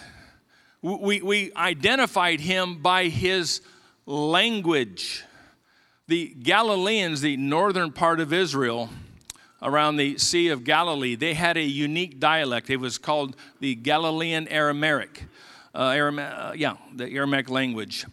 We, 0.81 1.21
we 1.21 1.53
identified 1.55 2.41
him 2.41 2.81
by 2.81 3.09
his 3.09 3.61
language. 4.07 5.25
The 6.09 6.37
Galileans, 6.41 7.21
the 7.21 7.37
northern 7.37 7.91
part 7.91 8.21
of 8.21 8.33
Israel, 8.33 8.91
around 9.61 9.97
the 9.97 10.17
Sea 10.19 10.51
of 10.51 10.63
Galilee, 10.63 11.17
they 11.17 11.35
had 11.35 11.57
a 11.57 11.63
unique 11.63 12.21
dialect. 12.21 12.71
It 12.71 12.77
was 12.77 12.97
called 12.97 13.35
the 13.59 13.75
Galilean 13.75 14.47
Aramaic. 14.47 15.25
Uh, 15.75 15.79
uh, 15.79 16.53
yeah, 16.55 16.77
the 16.95 17.11
Aramaic 17.11 17.51
language. 17.51 18.07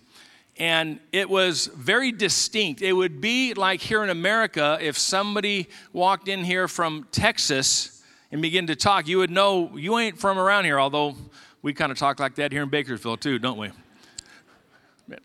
And 0.57 0.99
it 1.11 1.29
was 1.29 1.67
very 1.67 2.11
distinct. 2.11 2.81
It 2.81 2.93
would 2.93 3.21
be 3.21 3.53
like 3.53 3.79
here 3.79 4.03
in 4.03 4.09
America, 4.09 4.79
if 4.81 4.97
somebody 4.97 5.69
walked 5.91 6.27
in 6.27 6.43
here 6.43 6.67
from 6.67 7.07
Texas 7.11 8.03
and 8.31 8.41
began 8.41 8.65
to 8.67 8.75
talk, 8.75 9.07
you 9.07 9.19
would 9.19 9.29
know 9.29 9.77
you 9.77 9.99
ain't 9.99 10.17
from 10.17 10.39
around 10.39 10.65
here, 10.65 10.79
although 10.79 11.15
we 11.61 11.73
kind 11.73 11.91
of 11.91 11.99
talk 11.99 12.19
like 12.19 12.33
that 12.35 12.51
here 12.51 12.63
in 12.63 12.69
Bakersfield 12.69 13.21
too, 13.21 13.37
don't 13.37 13.59
we? 13.59 13.71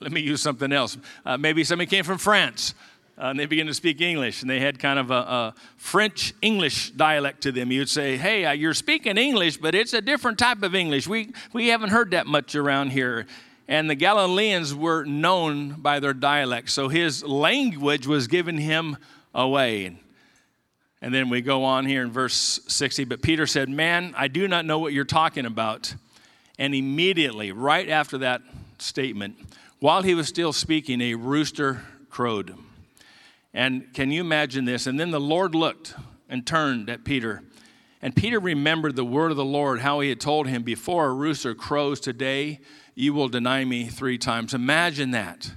Let 0.01 0.13
me 0.13 0.21
use 0.21 0.43
something 0.43 0.73
else. 0.73 0.97
Uh, 1.25 1.37
maybe 1.37 1.65
somebody 1.65 1.89
came 1.89 2.05
from 2.05 2.19
France. 2.19 2.75
Uh, 3.21 3.31
and 3.31 3.41
they 3.41 3.47
began 3.47 3.67
to 3.67 3.75
speak 3.75 4.01
English, 4.01 4.43
and 4.43 4.51
they 4.51 4.61
had 4.61 4.79
kind 4.79 4.97
of 4.97 5.11
a, 5.11 5.15
a 5.15 5.55
French 5.77 6.33
English 6.41 6.93
dialect 6.93 7.41
to 7.43 7.51
them. 7.51 7.73
You'd 7.73 7.89
say, 7.89 8.17
"Hey, 8.17 8.45
uh, 8.45 8.53
you're 8.53 8.75
speaking 8.75 9.19
English, 9.19 9.57
but 9.57 9.75
it's 9.75 9.93
a 9.93 10.01
different 10.01 10.39
type 10.39 10.63
of 10.63 10.73
English. 10.73 11.09
We 11.09 11.33
we 11.53 11.67
haven't 11.67 11.91
heard 11.91 12.13
that 12.13 12.29
much 12.29 12.55
around 12.55 12.91
here." 12.91 13.27
And 13.67 13.91
the 13.91 13.97
Galileans 13.97 14.73
were 14.73 15.05
known 15.05 15.73
by 15.81 15.99
their 15.99 16.15
dialect, 16.15 16.71
so 16.71 16.89
his 16.89 17.25
language 17.25 18.07
was 18.07 18.29
giving 18.29 18.57
him 18.57 18.97
away. 19.35 19.97
And 21.01 21.15
then 21.15 21.29
we 21.29 21.43
go 21.43 21.65
on 21.65 21.87
here 21.87 22.03
in 22.03 22.11
verse 22.11 22.61
60. 22.67 23.05
But 23.05 23.23
Peter 23.23 23.47
said, 23.47 23.69
Man, 23.69 24.15
I 24.17 24.29
do 24.29 24.49
not 24.49 24.65
know 24.65 24.79
what 24.79 24.93
you're 24.93 25.05
talking 25.05 25.47
about. 25.47 25.95
And 26.59 26.75
immediately, 26.75 27.53
right 27.53 27.89
after 27.89 28.19
that 28.19 28.43
statement, 28.79 29.37
while 29.81 30.03
he 30.03 30.15
was 30.15 30.29
still 30.29 30.53
speaking, 30.53 31.01
a 31.01 31.15
rooster 31.15 31.83
crowed. 32.11 32.57
And 33.55 33.93
can 33.95 34.11
you 34.11 34.21
imagine 34.21 34.65
this? 34.65 34.87
And 34.87 34.99
then 34.99 35.11
the 35.11 35.21
Lord 35.21 35.55
looked 35.55 35.95
and 36.29 36.47
turned 36.47 36.91
at 36.91 37.05
Peter. 37.05 37.43
And 38.03 38.15
Peter 38.15 38.39
remembered 38.39 38.97
the 38.97 39.05
word 39.05 39.31
of 39.31 39.37
the 39.37 39.45
Lord, 39.45 39.81
how 39.81 40.01
he 40.01 40.09
had 40.09 40.21
told 40.21 40.47
him, 40.47 40.63
Before 40.63 41.07
a 41.07 41.13
rooster 41.13 41.55
crows 41.55 42.01
today, 42.01 42.61
you 42.95 43.15
will 43.15 43.29
deny 43.29 43.65
me 43.65 43.87
three 43.87 44.19
times. 44.19 44.55
Imagine 44.55 45.13
that. 45.13 45.53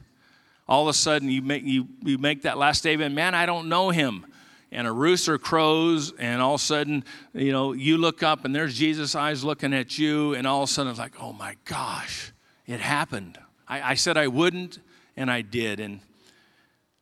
All 0.68 0.84
of 0.84 0.88
a 0.88 0.94
sudden, 0.94 1.30
you 1.30 1.42
make, 1.42 1.64
you, 1.64 1.88
you 2.04 2.18
make 2.18 2.44
that 2.44 2.58
last 2.58 2.80
statement, 2.80 3.14
Man, 3.14 3.36
I 3.36 3.46
don't 3.46 3.70
know 3.70 3.90
him. 3.90 4.26
And 4.72 4.88
a 4.88 4.92
rooster 4.92 5.38
crows, 5.38 6.14
and 6.18 6.42
all 6.42 6.56
of 6.56 6.62
a 6.62 6.64
sudden, 6.64 7.04
you 7.34 7.52
know, 7.52 7.74
you 7.74 7.98
look 7.98 8.24
up 8.24 8.46
and 8.46 8.56
there's 8.56 8.74
Jesus' 8.74 9.16
eyes 9.16 9.44
looking 9.44 9.74
at 9.74 10.00
you, 10.00 10.34
and 10.34 10.48
all 10.48 10.64
of 10.64 10.70
a 10.70 10.72
sudden 10.72 10.90
it's 10.90 11.00
like, 11.00 11.22
oh 11.22 11.34
my 11.34 11.58
gosh, 11.66 12.32
it 12.66 12.80
happened. 12.80 13.38
I, 13.72 13.92
I 13.92 13.94
said 13.94 14.18
I 14.18 14.28
wouldn't, 14.28 14.80
and 15.16 15.32
I 15.32 15.42
did. 15.42 15.80
And 15.80 16.02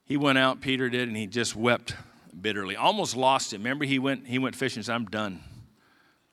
he 0.06 0.16
went 0.16 0.38
out, 0.38 0.62
Peter 0.62 0.88
did, 0.88 1.08
and 1.08 1.18
he 1.18 1.26
just 1.26 1.56
wept 1.56 1.96
bitterly. 2.40 2.76
Almost 2.76 3.18
lost 3.18 3.54
it. 3.54 3.58
Remember, 3.58 3.86
he 3.86 3.98
went, 3.98 4.28
he 4.28 4.38
went 4.38 4.56
fishing 4.56 4.78
and 4.78 4.86
said, 4.86 4.96
I'm 4.96 5.06
done. 5.06 5.42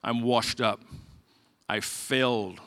I'm 0.04 0.20
washed 0.20 0.60
up. 0.60 0.82
I 1.68 1.80
failed. 1.80 2.60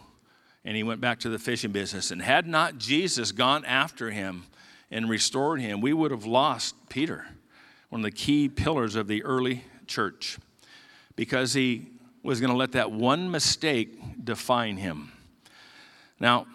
And 0.66 0.76
he 0.76 0.82
went 0.82 1.00
back 1.00 1.20
to 1.20 1.30
the 1.30 1.38
fishing 1.38 1.72
business. 1.72 2.10
And 2.10 2.22
had 2.24 2.48
not 2.48 2.80
Jesus 2.80 3.32
gone 3.32 3.64
after 3.66 4.10
him 4.10 4.46
and 4.90 5.08
restored 5.08 5.62
him, 5.62 5.80
we 5.80 5.94
would 5.94 6.10
have 6.10 6.26
lost 6.26 6.74
Peter, 6.90 7.28
one 7.90 8.02
of 8.02 8.04
the 8.04 8.12
key 8.12 8.50
pillars 8.50 8.96
of 8.96 9.08
the 9.08 9.24
early 9.24 9.64
church, 9.86 10.40
because 11.16 11.54
he 11.54 11.86
was 12.24 12.42
going 12.42 12.52
to 12.52 12.58
let 12.58 12.72
that 12.72 12.92
one 12.92 13.30
mistake 13.30 14.26
define 14.26 14.78
him. 14.78 15.12
Now, 16.20 16.48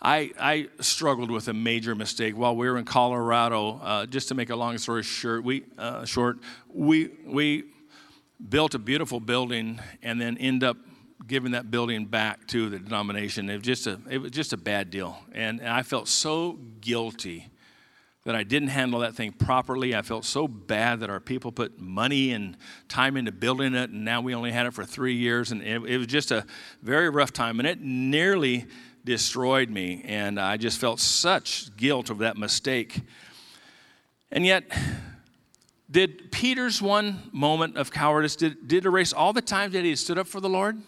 I, 0.00 0.32
I 0.38 0.68
struggled 0.80 1.30
with 1.30 1.48
a 1.48 1.54
major 1.54 1.94
mistake 1.94 2.36
while 2.36 2.54
we 2.54 2.68
were 2.68 2.76
in 2.76 2.84
Colorado. 2.84 3.80
Uh, 3.82 4.06
just 4.06 4.28
to 4.28 4.34
make 4.34 4.50
a 4.50 4.56
long 4.56 4.76
story 4.78 5.02
short, 5.02 5.42
we, 5.42 5.64
uh, 5.78 6.04
short, 6.04 6.38
we, 6.72 7.10
we 7.24 7.64
built 8.48 8.74
a 8.74 8.78
beautiful 8.78 9.20
building 9.20 9.80
and 10.02 10.20
then 10.20 10.36
end 10.38 10.62
up 10.62 10.76
giving 11.26 11.52
that 11.52 11.70
building 11.70 12.04
back 12.04 12.46
to 12.48 12.68
the 12.68 12.78
denomination. 12.78 13.48
It 13.48 13.56
was 13.56 13.64
just 13.64 13.86
a, 13.86 13.98
it 14.10 14.18
was 14.18 14.30
just 14.30 14.52
a 14.52 14.56
bad 14.56 14.90
deal. 14.90 15.16
And, 15.32 15.60
and 15.60 15.68
I 15.68 15.82
felt 15.82 16.08
so 16.08 16.58
guilty 16.80 17.48
that 18.24 18.34
I 18.34 18.42
didn't 18.42 18.68
handle 18.68 19.00
that 19.00 19.14
thing 19.14 19.32
properly. 19.32 19.94
I 19.94 20.02
felt 20.02 20.24
so 20.24 20.48
bad 20.48 21.00
that 21.00 21.10
our 21.10 21.20
people 21.20 21.52
put 21.52 21.80
money 21.80 22.32
and 22.32 22.56
time 22.88 23.16
into 23.16 23.30
building 23.30 23.74
it, 23.74 23.90
and 23.90 24.04
now 24.04 24.20
we 24.20 24.34
only 24.34 24.50
had 24.50 24.66
it 24.66 24.74
for 24.74 24.84
three 24.84 25.14
years. 25.14 25.52
And 25.52 25.62
it, 25.62 25.80
it 25.84 25.96
was 25.96 26.08
just 26.08 26.32
a 26.32 26.44
very 26.82 27.08
rough 27.08 27.32
time. 27.32 27.60
And 27.60 27.68
it 27.68 27.80
nearly 27.80 28.66
destroyed 29.06 29.70
me, 29.70 30.02
and 30.04 30.38
I 30.38 30.58
just 30.58 30.78
felt 30.78 31.00
such 31.00 31.74
guilt 31.76 32.10
of 32.10 32.18
that 32.18 32.36
mistake. 32.36 33.00
And 34.30 34.44
yet, 34.44 34.64
did 35.90 36.32
Peter's 36.32 36.82
one 36.82 37.30
moment 37.32 37.76
of 37.76 37.90
cowardice 37.90 38.36
did, 38.36 38.68
did 38.68 38.84
erase 38.84 39.12
all 39.12 39.32
the 39.32 39.40
times 39.40 39.72
that 39.72 39.84
he 39.84 39.96
stood 39.96 40.18
up 40.18 40.26
for 40.26 40.40
the 40.40 40.48
Lord? 40.48 40.82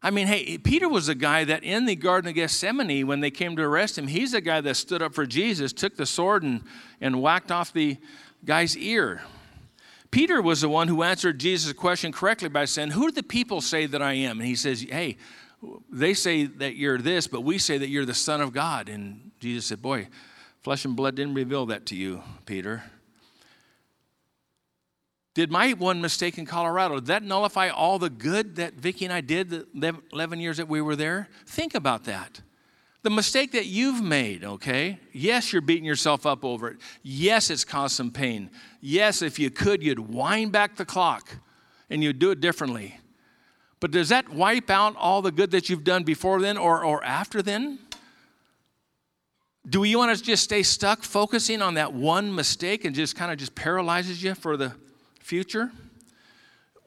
I 0.00 0.10
mean, 0.10 0.26
hey, 0.26 0.56
Peter 0.58 0.88
was 0.88 1.08
a 1.08 1.14
guy 1.14 1.44
that 1.44 1.64
in 1.64 1.86
the 1.86 1.96
Garden 1.96 2.28
of 2.28 2.34
Gethsemane, 2.36 3.06
when 3.06 3.20
they 3.20 3.30
came 3.30 3.56
to 3.56 3.62
arrest 3.62 3.98
him, 3.98 4.06
he's 4.06 4.32
a 4.32 4.40
guy 4.40 4.60
that 4.60 4.76
stood 4.76 5.02
up 5.02 5.14
for 5.14 5.26
Jesus, 5.26 5.72
took 5.72 5.96
the 5.96 6.06
sword 6.06 6.42
and, 6.42 6.62
and 7.00 7.20
whacked 7.20 7.50
off 7.50 7.72
the 7.72 7.96
guy's 8.44 8.76
ear. 8.76 9.22
Peter 10.10 10.40
was 10.40 10.60
the 10.60 10.68
one 10.68 10.86
who 10.86 11.02
answered 11.02 11.40
Jesus' 11.40 11.72
question 11.72 12.12
correctly 12.12 12.48
by 12.48 12.66
saying, 12.66 12.92
Who 12.92 13.08
do 13.08 13.12
the 13.12 13.22
people 13.24 13.60
say 13.60 13.86
that 13.86 14.00
I 14.00 14.12
am? 14.12 14.38
And 14.38 14.46
he 14.46 14.54
says, 14.54 14.82
Hey, 14.82 15.16
they 15.90 16.14
say 16.14 16.44
that 16.46 16.76
you're 16.76 16.98
this, 16.98 17.26
but 17.26 17.42
we 17.42 17.58
say 17.58 17.78
that 17.78 17.88
you're 17.88 18.04
the 18.04 18.14
Son 18.14 18.40
of 18.40 18.52
God. 18.52 18.88
And 18.88 19.32
Jesus 19.40 19.66
said, 19.66 19.82
Boy, 19.82 20.08
flesh 20.62 20.84
and 20.84 20.96
blood 20.96 21.14
didn't 21.14 21.34
reveal 21.34 21.66
that 21.66 21.86
to 21.86 21.96
you, 21.96 22.22
Peter. 22.46 22.82
Did 25.34 25.50
my 25.50 25.72
one 25.72 26.00
mistake 26.00 26.38
in 26.38 26.46
Colorado, 26.46 26.94
did 26.96 27.06
that 27.06 27.24
nullify 27.24 27.68
all 27.68 27.98
the 27.98 28.10
good 28.10 28.56
that 28.56 28.74
Vicki 28.74 29.04
and 29.04 29.12
I 29.12 29.20
did 29.20 29.50
the 29.50 29.96
11 30.12 30.40
years 30.40 30.58
that 30.58 30.68
we 30.68 30.80
were 30.80 30.94
there? 30.94 31.28
Think 31.46 31.74
about 31.74 32.04
that. 32.04 32.40
The 33.02 33.10
mistake 33.10 33.52
that 33.52 33.66
you've 33.66 34.02
made, 34.02 34.44
okay? 34.44 34.98
Yes, 35.12 35.52
you're 35.52 35.60
beating 35.60 35.84
yourself 35.84 36.24
up 36.24 36.44
over 36.44 36.68
it. 36.68 36.78
Yes, 37.02 37.50
it's 37.50 37.64
caused 37.64 37.96
some 37.96 38.10
pain. 38.10 38.48
Yes, 38.80 39.20
if 39.20 39.38
you 39.38 39.50
could, 39.50 39.82
you'd 39.82 39.98
wind 39.98 40.52
back 40.52 40.76
the 40.76 40.86
clock 40.86 41.36
and 41.90 42.02
you'd 42.02 42.18
do 42.18 42.30
it 42.30 42.40
differently. 42.40 42.98
But 43.84 43.90
does 43.90 44.08
that 44.08 44.30
wipe 44.30 44.70
out 44.70 44.96
all 44.96 45.20
the 45.20 45.30
good 45.30 45.50
that 45.50 45.68
you've 45.68 45.84
done 45.84 46.04
before 46.04 46.40
then 46.40 46.56
or, 46.56 46.82
or 46.82 47.04
after 47.04 47.42
then? 47.42 47.78
Do 49.68 49.84
you 49.84 49.98
want 49.98 50.16
to 50.16 50.24
just 50.24 50.42
stay 50.42 50.62
stuck 50.62 51.02
focusing 51.02 51.60
on 51.60 51.74
that 51.74 51.92
one 51.92 52.34
mistake 52.34 52.86
and 52.86 52.94
just 52.94 53.14
kind 53.14 53.30
of 53.30 53.36
just 53.36 53.54
paralyzes 53.54 54.22
you 54.22 54.34
for 54.34 54.56
the 54.56 54.72
future? 55.20 55.70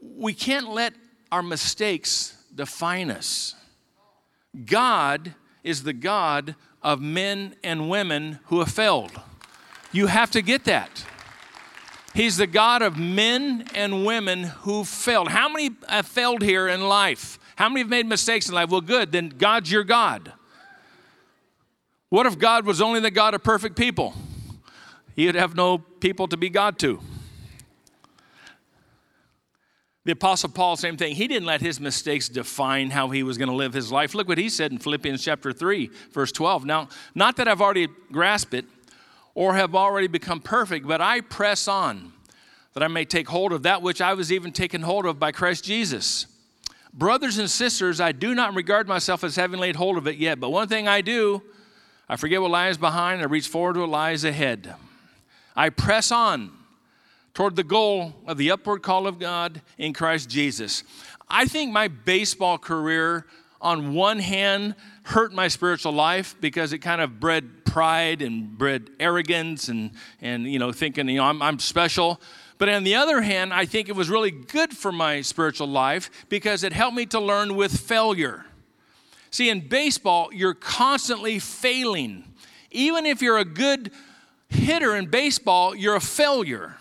We 0.02 0.34
can't 0.34 0.72
let 0.72 0.96
our 1.32 1.44
mistakes 1.44 2.36
define 2.56 3.12
us. 3.12 3.54
God 4.66 5.36
is 5.64 5.84
the 5.84 5.94
God 5.94 6.56
of 6.82 7.00
men 7.00 7.54
and 7.64 7.92
women 7.92 8.40
who 8.46 8.58
have 8.58 8.72
failed. 8.72 9.12
You 9.92 10.08
have 10.08 10.32
to 10.32 10.42
get 10.42 10.64
that. 10.64 11.06
He's 12.14 12.38
the 12.38 12.48
God 12.48 12.82
of 12.82 12.98
men 12.98 13.66
and 13.76 14.06
women 14.06 14.44
who 14.44 14.84
failed. 14.84 15.30
How 15.30 15.50
many 15.50 15.72
have 15.88 16.08
failed 16.08 16.42
here 16.42 16.68
in 16.68 16.82
life? 16.88 17.38
How 17.56 17.70
many 17.70 17.82
have 17.82 17.90
made 17.90 18.08
mistakes 18.08 18.50
in 18.50 18.56
life? 18.56 18.70
Well, 18.70 18.82
good, 18.82 19.12
then 19.12 19.30
God's 19.30 19.72
your 19.72 19.84
God. 19.84 20.34
What 22.10 22.26
if 22.26 22.40
God 22.40 22.66
was 22.66 22.82
only 22.82 23.00
the 23.00 23.12
God 23.12 23.34
of 23.34 23.44
perfect 23.44 23.76
people? 23.76 24.14
He'd 25.16 25.36
have 25.36 25.56
no 25.56 25.78
people 25.78 26.28
to 26.30 26.38
be 26.38 26.50
God 26.50 26.80
to. 26.80 27.00
The 30.06 30.14
Apostle 30.14 30.50
Paul, 30.50 30.78
same 30.78 30.96
thing. 30.96 31.16
He 31.16 31.28
didn't 31.28 31.46
let 31.46 31.60
his 31.60 31.82
mistakes 31.82 32.30
define 32.30 32.92
how 32.92 33.10
he 33.10 33.24
was 33.24 33.38
going 33.38 33.50
to 33.50 33.56
live 33.56 33.74
his 33.74 33.92
life. 33.92 34.16
Look 34.16 34.30
what 34.30 34.38
he 34.38 34.48
said 34.48 34.72
in 34.72 34.78
Philippians 34.78 35.22
chapter 35.22 35.52
3, 35.52 35.92
verse 36.14 36.32
12. 36.32 36.64
Now, 36.64 36.88
not 37.14 37.36
that 37.36 37.50
I've 37.50 37.60
already 37.60 37.90
grasped 38.10 38.54
it 38.54 38.66
or 39.38 39.54
have 39.54 39.76
already 39.76 40.08
become 40.08 40.40
perfect, 40.40 40.88
but 40.88 41.00
I 41.00 41.22
press 41.22 41.68
on 41.68 42.12
that 42.74 42.82
I 42.82 42.88
may 42.88 43.06
take 43.06 43.30
hold 43.30 43.54
of 43.54 43.62
that 43.64 43.84
which 43.84 44.02
I 44.02 44.16
was 44.16 44.32
even 44.32 44.52
taken 44.52 44.82
hold 44.82 45.06
of 45.06 45.20
by 45.20 45.32
Christ 45.32 45.64
Jesus. 45.64 46.26
Brothers 46.92 47.38
and 47.38 47.48
sisters, 47.48 48.02
I 48.02 48.14
do 48.14 48.34
not 48.34 48.56
regard 48.56 48.88
myself 48.88 49.24
as 49.24 49.36
having 49.36 49.60
laid 49.60 49.76
hold 49.76 49.96
of 49.96 50.08
it 50.08 50.18
yet, 50.18 50.40
but 50.40 50.50
one 50.50 50.68
thing 50.68 50.88
I 50.88 51.02
do, 51.02 51.44
I 52.10 52.16
forget 52.16 52.42
what 52.42 52.50
lies 52.50 52.80
behind, 52.80 53.22
I 53.22 53.26
reach 53.26 53.48
forward 53.48 53.74
to 53.74 53.82
what 53.82 53.90
lies 53.90 54.24
ahead. 54.24 54.74
I 55.56 55.70
press 55.70 56.12
on 56.12 56.50
toward 57.36 57.56
the 57.56 57.64
goal 57.64 58.16
of 58.26 58.40
the 58.40 58.50
upward 58.50 58.82
call 58.82 59.06
of 59.06 59.20
God 59.20 59.62
in 59.78 59.94
Christ 59.94 60.32
Jesus. 60.32 60.84
I 61.30 61.46
think 61.46 61.72
my 61.72 61.90
baseball 61.90 62.58
career 62.58 63.28
on 63.62 63.94
one 63.94 64.20
hand, 64.20 64.76
hurt 65.04 65.34
my 65.34 65.48
spiritual 65.48 65.92
life 65.92 66.36
because 66.40 66.74
it 66.74 66.80
kind 66.80 67.02
of 67.02 67.20
bred 67.20 67.66
pride 67.66 68.22
and 68.22 68.58
bred 68.58 68.90
arrogance 69.00 69.68
and, 69.68 69.92
and 70.22 70.52
you 70.52 70.60
know, 70.60 70.72
thinking, 70.72 71.08
you 71.10 71.18
know, 71.18 71.26
I'm, 71.26 71.42
I'm 71.42 71.60
special. 71.60 72.22
But 72.58 72.70
on 72.70 72.84
the 72.84 72.96
other 72.96 73.22
hand, 73.22 73.54
I 73.54 73.66
think 73.66 73.90
it 73.90 73.96
was 73.96 74.10
really 74.10 74.32
good 74.32 74.76
for 74.76 74.92
my 74.92 75.22
spiritual 75.22 75.68
life 75.68 76.10
because 76.30 76.64
it 76.64 76.74
helped 76.74 76.96
me 76.96 77.06
to 77.08 77.20
learn 77.20 77.56
with 77.56 77.78
failure. 77.78 78.46
See, 79.30 79.50
in 79.50 79.68
baseball, 79.68 80.30
you're 80.34 80.54
constantly 80.56 81.40
failing. 81.40 82.24
Even 82.72 83.06
if 83.06 83.22
you're 83.22 83.38
a 83.38 83.46
good 83.46 83.92
hitter 84.50 84.96
in 84.96 85.08
baseball, 85.08 85.76
you're 85.76 85.96
a 85.96 86.02
failure. 86.02 86.78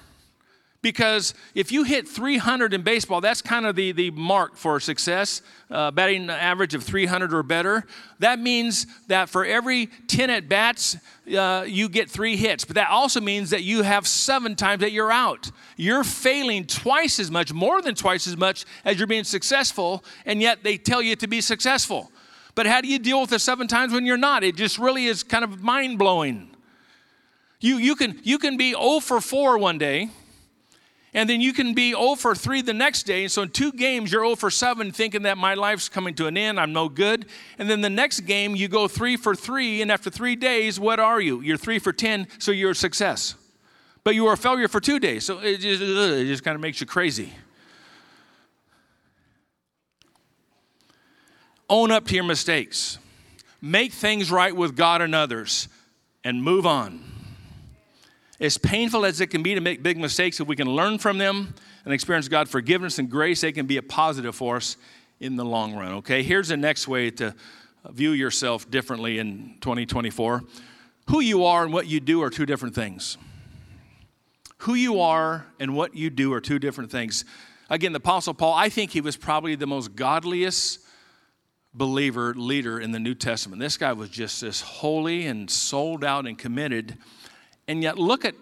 Because 0.86 1.34
if 1.56 1.72
you 1.72 1.82
hit 1.82 2.06
300 2.06 2.72
in 2.72 2.82
baseball, 2.82 3.20
that's 3.20 3.42
kind 3.42 3.66
of 3.66 3.74
the, 3.74 3.90
the 3.90 4.12
mark 4.12 4.54
for 4.54 4.78
success, 4.78 5.42
uh, 5.68 5.90
batting 5.90 6.30
average 6.30 6.74
of 6.74 6.84
300 6.84 7.34
or 7.34 7.42
better. 7.42 7.82
That 8.20 8.38
means 8.38 8.86
that 9.08 9.28
for 9.28 9.44
every 9.44 9.86
10 10.06 10.30
at 10.30 10.48
bats, 10.48 10.96
uh, 11.36 11.64
you 11.66 11.88
get 11.88 12.08
three 12.08 12.36
hits. 12.36 12.64
But 12.64 12.76
that 12.76 12.88
also 12.88 13.20
means 13.20 13.50
that 13.50 13.64
you 13.64 13.82
have 13.82 14.06
seven 14.06 14.54
times 14.54 14.78
that 14.82 14.92
you're 14.92 15.10
out. 15.10 15.50
You're 15.76 16.04
failing 16.04 16.66
twice 16.66 17.18
as 17.18 17.32
much, 17.32 17.52
more 17.52 17.82
than 17.82 17.96
twice 17.96 18.28
as 18.28 18.36
much 18.36 18.64
as 18.84 18.96
you're 18.96 19.08
being 19.08 19.24
successful, 19.24 20.04
and 20.24 20.40
yet 20.40 20.62
they 20.62 20.76
tell 20.78 21.02
you 21.02 21.16
to 21.16 21.26
be 21.26 21.40
successful. 21.40 22.12
But 22.54 22.66
how 22.66 22.80
do 22.80 22.86
you 22.86 23.00
deal 23.00 23.20
with 23.20 23.30
the 23.30 23.40
seven 23.40 23.66
times 23.66 23.92
when 23.92 24.06
you're 24.06 24.16
not? 24.16 24.44
It 24.44 24.54
just 24.54 24.78
really 24.78 25.06
is 25.06 25.24
kind 25.24 25.42
of 25.42 25.64
mind 25.64 25.98
blowing. 25.98 26.54
You, 27.58 27.78
you, 27.78 27.96
can, 27.96 28.20
you 28.22 28.38
can 28.38 28.56
be 28.56 28.70
0 28.70 29.00
for 29.00 29.20
4 29.20 29.58
one 29.58 29.78
day 29.78 30.10
and 31.16 31.30
then 31.30 31.40
you 31.40 31.54
can 31.54 31.73
be 31.73 31.92
0 31.92 32.14
for 32.16 32.35
3 32.35 32.61
the 32.61 32.75
next 32.75 33.04
day. 33.04 33.26
So 33.26 33.40
in 33.40 33.49
two 33.49 33.73
games, 33.73 34.12
you're 34.12 34.23
0 34.23 34.37
for 34.37 34.50
7, 34.50 34.92
thinking 34.92 35.23
that 35.23 35.38
my 35.38 35.54
life's 35.54 35.88
coming 35.88 36.14
to 36.16 36.26
an 36.26 36.37
end, 36.37 36.61
I'm 36.61 36.75
no 36.75 36.90
good. 36.90 37.25
And 37.58 37.70
then 37.70 37.80
the 37.80 37.88
next 37.88 38.20
game, 38.20 38.54
you 38.54 38.68
go 38.68 38.87
3 38.87 39.16
for 39.16 39.35
3, 39.35 39.80
and 39.80 39.90
after 39.90 40.11
three 40.11 40.37
days, 40.37 40.78
what 40.78 41.00
are 41.00 41.18
you? 41.18 41.40
You're 41.40 41.56
3 41.56 41.78
for 41.78 41.94
10, 41.94 42.28
so 42.38 42.52
you're 42.52 42.73
a 42.73 42.75
success. 42.75 43.35
But 44.04 44.14
you 44.14 44.25
were 44.25 44.35
a 44.35 44.37
failure 44.37 44.68
for 44.68 44.78
two 44.78 44.99
days, 45.00 45.25
so 45.25 45.38
it 45.38 45.61
just, 45.61 45.80
it 45.80 46.26
just 46.26 46.44
kind 46.44 46.54
of 46.54 46.61
makes 46.61 46.82
you 46.82 46.87
crazy. 46.87 47.32
Own 51.70 51.90
up 51.90 52.06
to 52.08 52.14
your 52.14 52.25
mistakes, 52.25 52.99
make 53.62 53.94
things 53.94 54.30
right 54.30 54.54
with 54.54 54.76
God 54.76 55.00
and 55.00 55.14
others, 55.14 55.68
and 56.23 56.42
move 56.42 56.66
on. 56.66 57.15
As 58.38 58.58
painful 58.58 59.06
as 59.06 59.20
it 59.20 59.28
can 59.28 59.42
be 59.42 59.54
to 59.54 59.60
make 59.60 59.82
big 59.82 59.98
mistakes, 59.98 60.40
if 60.40 60.46
we 60.46 60.56
can 60.56 60.68
learn 60.68 60.98
from 60.98 61.18
them 61.18 61.54
and 61.84 61.94
experience 61.94 62.28
God's 62.28 62.50
forgiveness 62.50 62.98
and 62.98 63.10
grace, 63.10 63.40
they 63.40 63.52
can 63.52 63.66
be 63.66 63.78
a 63.78 63.82
positive 63.82 64.34
force 64.34 64.76
in 65.20 65.36
the 65.36 65.44
long 65.44 65.74
run. 65.74 65.92
Okay, 65.94 66.22
here's 66.22 66.48
the 66.48 66.56
next 66.56 66.86
way 66.86 67.10
to 67.12 67.34
view 67.90 68.10
yourself 68.10 68.70
differently 68.70 69.18
in 69.18 69.56
2024. 69.60 70.42
Who 71.08 71.20
you 71.20 71.44
are 71.44 71.64
and 71.64 71.72
what 71.72 71.86
you 71.86 72.00
do 72.00 72.22
are 72.22 72.30
two 72.30 72.46
different 72.46 72.74
things. 72.74 73.16
Who 74.58 74.74
you 74.74 75.00
are 75.00 75.46
and 75.58 75.74
what 75.74 75.94
you 75.94 76.10
do 76.10 76.32
are 76.32 76.40
two 76.40 76.58
different 76.58 76.90
things. 76.90 77.24
Again, 77.70 77.92
the 77.92 77.98
Apostle 77.98 78.34
Paul, 78.34 78.54
I 78.54 78.68
think 78.68 78.90
he 78.90 79.00
was 79.00 79.16
probably 79.16 79.54
the 79.54 79.66
most 79.66 79.96
godliest 79.96 80.80
believer, 81.72 82.34
leader 82.34 82.80
in 82.80 82.90
the 82.92 82.98
New 82.98 83.14
Testament. 83.14 83.60
This 83.60 83.76
guy 83.76 83.92
was 83.92 84.08
just 84.08 84.40
this 84.40 84.60
holy 84.60 85.26
and 85.26 85.50
sold 85.50 86.04
out 86.04 86.26
and 86.26 86.38
committed 86.38 86.96
and 87.68 87.82
yet, 87.82 87.99
look 87.99 88.25
at 88.25 88.35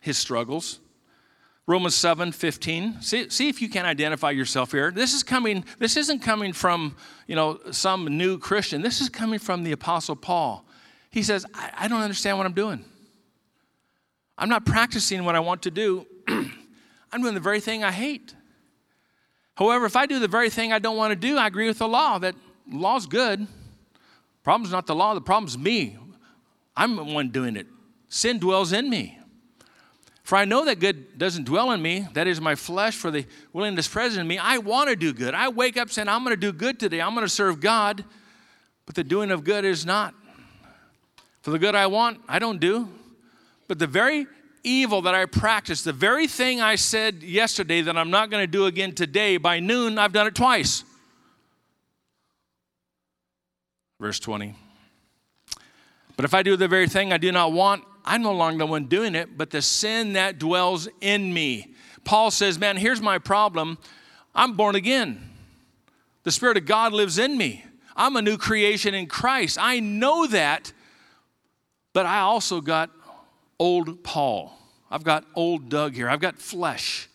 his 0.00 0.16
struggles. 0.16 0.80
Romans 1.66 1.94
7 1.94 2.32
15. 2.32 3.02
See, 3.02 3.28
see 3.28 3.48
if 3.48 3.62
you 3.62 3.68
can 3.68 3.84
identify 3.84 4.30
yourself 4.30 4.72
here. 4.72 4.90
This 4.90 5.14
is 5.14 5.22
coming, 5.22 5.64
this 5.78 5.96
isn't 5.96 6.20
coming 6.20 6.52
from, 6.52 6.96
you 7.26 7.36
know, 7.36 7.60
some 7.70 8.06
new 8.16 8.38
Christian. 8.38 8.82
This 8.82 9.00
is 9.00 9.08
coming 9.08 9.38
from 9.38 9.62
the 9.62 9.72
Apostle 9.72 10.16
Paul. 10.16 10.64
He 11.10 11.22
says, 11.22 11.46
I, 11.54 11.70
I 11.80 11.88
don't 11.88 12.00
understand 12.00 12.38
what 12.38 12.46
I'm 12.46 12.54
doing. 12.54 12.84
I'm 14.36 14.48
not 14.48 14.64
practicing 14.64 15.24
what 15.24 15.36
I 15.36 15.40
want 15.40 15.62
to 15.62 15.70
do. 15.70 16.06
I'm 16.28 17.22
doing 17.22 17.34
the 17.34 17.40
very 17.40 17.60
thing 17.60 17.84
I 17.84 17.92
hate. 17.92 18.34
However, 19.54 19.84
if 19.84 19.94
I 19.94 20.06
do 20.06 20.18
the 20.18 20.28
very 20.28 20.48
thing 20.48 20.72
I 20.72 20.78
don't 20.78 20.96
want 20.96 21.12
to 21.12 21.16
do, 21.16 21.36
I 21.36 21.46
agree 21.46 21.68
with 21.68 21.78
the 21.78 21.88
law 21.88 22.18
that 22.18 22.34
law's 22.68 23.06
good. 23.06 23.46
Problem's 24.42 24.72
not 24.72 24.86
the 24.86 24.94
law, 24.94 25.12
the 25.12 25.20
problem's 25.20 25.58
me. 25.58 25.98
I'm 26.74 26.96
the 26.96 27.04
one 27.04 27.28
doing 27.28 27.56
it 27.56 27.66
sin 28.10 28.38
dwells 28.38 28.72
in 28.72 28.90
me. 28.90 29.18
For 30.22 30.36
I 30.36 30.44
know 30.44 30.66
that 30.66 30.78
good 30.78 31.18
doesn't 31.18 31.44
dwell 31.44 31.72
in 31.72 31.80
me, 31.80 32.06
that 32.12 32.26
is 32.26 32.40
my 32.40 32.54
flesh, 32.54 32.94
for 32.94 33.10
the 33.10 33.24
willingness 33.52 33.88
present 33.88 34.20
in 34.20 34.28
me. 34.28 34.38
I 34.38 34.58
want 34.58 34.90
to 34.90 34.94
do 34.94 35.12
good. 35.12 35.34
I 35.34 35.48
wake 35.48 35.76
up 35.76 35.90
saying, 35.90 36.08
I'm 36.08 36.22
going 36.22 36.36
to 36.36 36.40
do 36.40 36.52
good 36.52 36.78
today. 36.78 37.00
I'm 37.00 37.14
going 37.14 37.26
to 37.26 37.28
serve 37.28 37.60
God. 37.60 38.04
But 38.86 38.94
the 38.94 39.02
doing 39.02 39.30
of 39.30 39.42
good 39.42 39.64
is 39.64 39.86
not. 39.86 40.14
For 41.42 41.50
the 41.50 41.58
good 41.58 41.74
I 41.74 41.86
want, 41.86 42.20
I 42.28 42.38
don't 42.38 42.60
do. 42.60 42.88
But 43.66 43.78
the 43.78 43.86
very 43.86 44.26
evil 44.62 45.02
that 45.02 45.14
I 45.14 45.26
practice, 45.26 45.82
the 45.82 45.92
very 45.92 46.26
thing 46.26 46.60
I 46.60 46.74
said 46.74 47.22
yesterday 47.22 47.80
that 47.80 47.96
I'm 47.96 48.10
not 48.10 48.30
going 48.30 48.42
to 48.42 48.46
do 48.46 48.66
again 48.66 48.94
today, 48.94 49.36
by 49.36 49.58
noon, 49.58 49.98
I've 49.98 50.12
done 50.12 50.26
it 50.26 50.34
twice. 50.34 50.84
Verse 53.98 54.20
20. 54.20 54.54
But 56.16 56.24
if 56.24 56.34
I 56.34 56.42
do 56.42 56.56
the 56.56 56.68
very 56.68 56.88
thing 56.88 57.12
I 57.12 57.18
do 57.18 57.32
not 57.32 57.52
want, 57.52 57.84
I'm 58.04 58.22
no 58.22 58.32
longer 58.32 58.58
the 58.58 58.66
one 58.66 58.86
doing 58.86 59.14
it, 59.14 59.36
but 59.36 59.50
the 59.50 59.62
sin 59.62 60.14
that 60.14 60.38
dwells 60.38 60.88
in 61.00 61.32
me. 61.32 61.74
Paul 62.04 62.30
says, 62.30 62.58
Man, 62.58 62.76
here's 62.76 63.00
my 63.00 63.18
problem. 63.18 63.78
I'm 64.34 64.54
born 64.54 64.74
again. 64.74 65.30
The 66.22 66.30
Spirit 66.30 66.56
of 66.56 66.66
God 66.66 66.92
lives 66.92 67.18
in 67.18 67.36
me. 67.36 67.64
I'm 67.96 68.16
a 68.16 68.22
new 68.22 68.36
creation 68.36 68.94
in 68.94 69.06
Christ. 69.06 69.58
I 69.60 69.80
know 69.80 70.26
that, 70.26 70.72
but 71.92 72.06
I 72.06 72.20
also 72.20 72.60
got 72.60 72.90
old 73.58 74.02
Paul. 74.02 74.52
I've 74.90 75.04
got 75.04 75.24
old 75.34 75.68
Doug 75.68 75.94
here. 75.94 76.08
I've 76.08 76.20
got 76.20 76.38
flesh. 76.38 77.08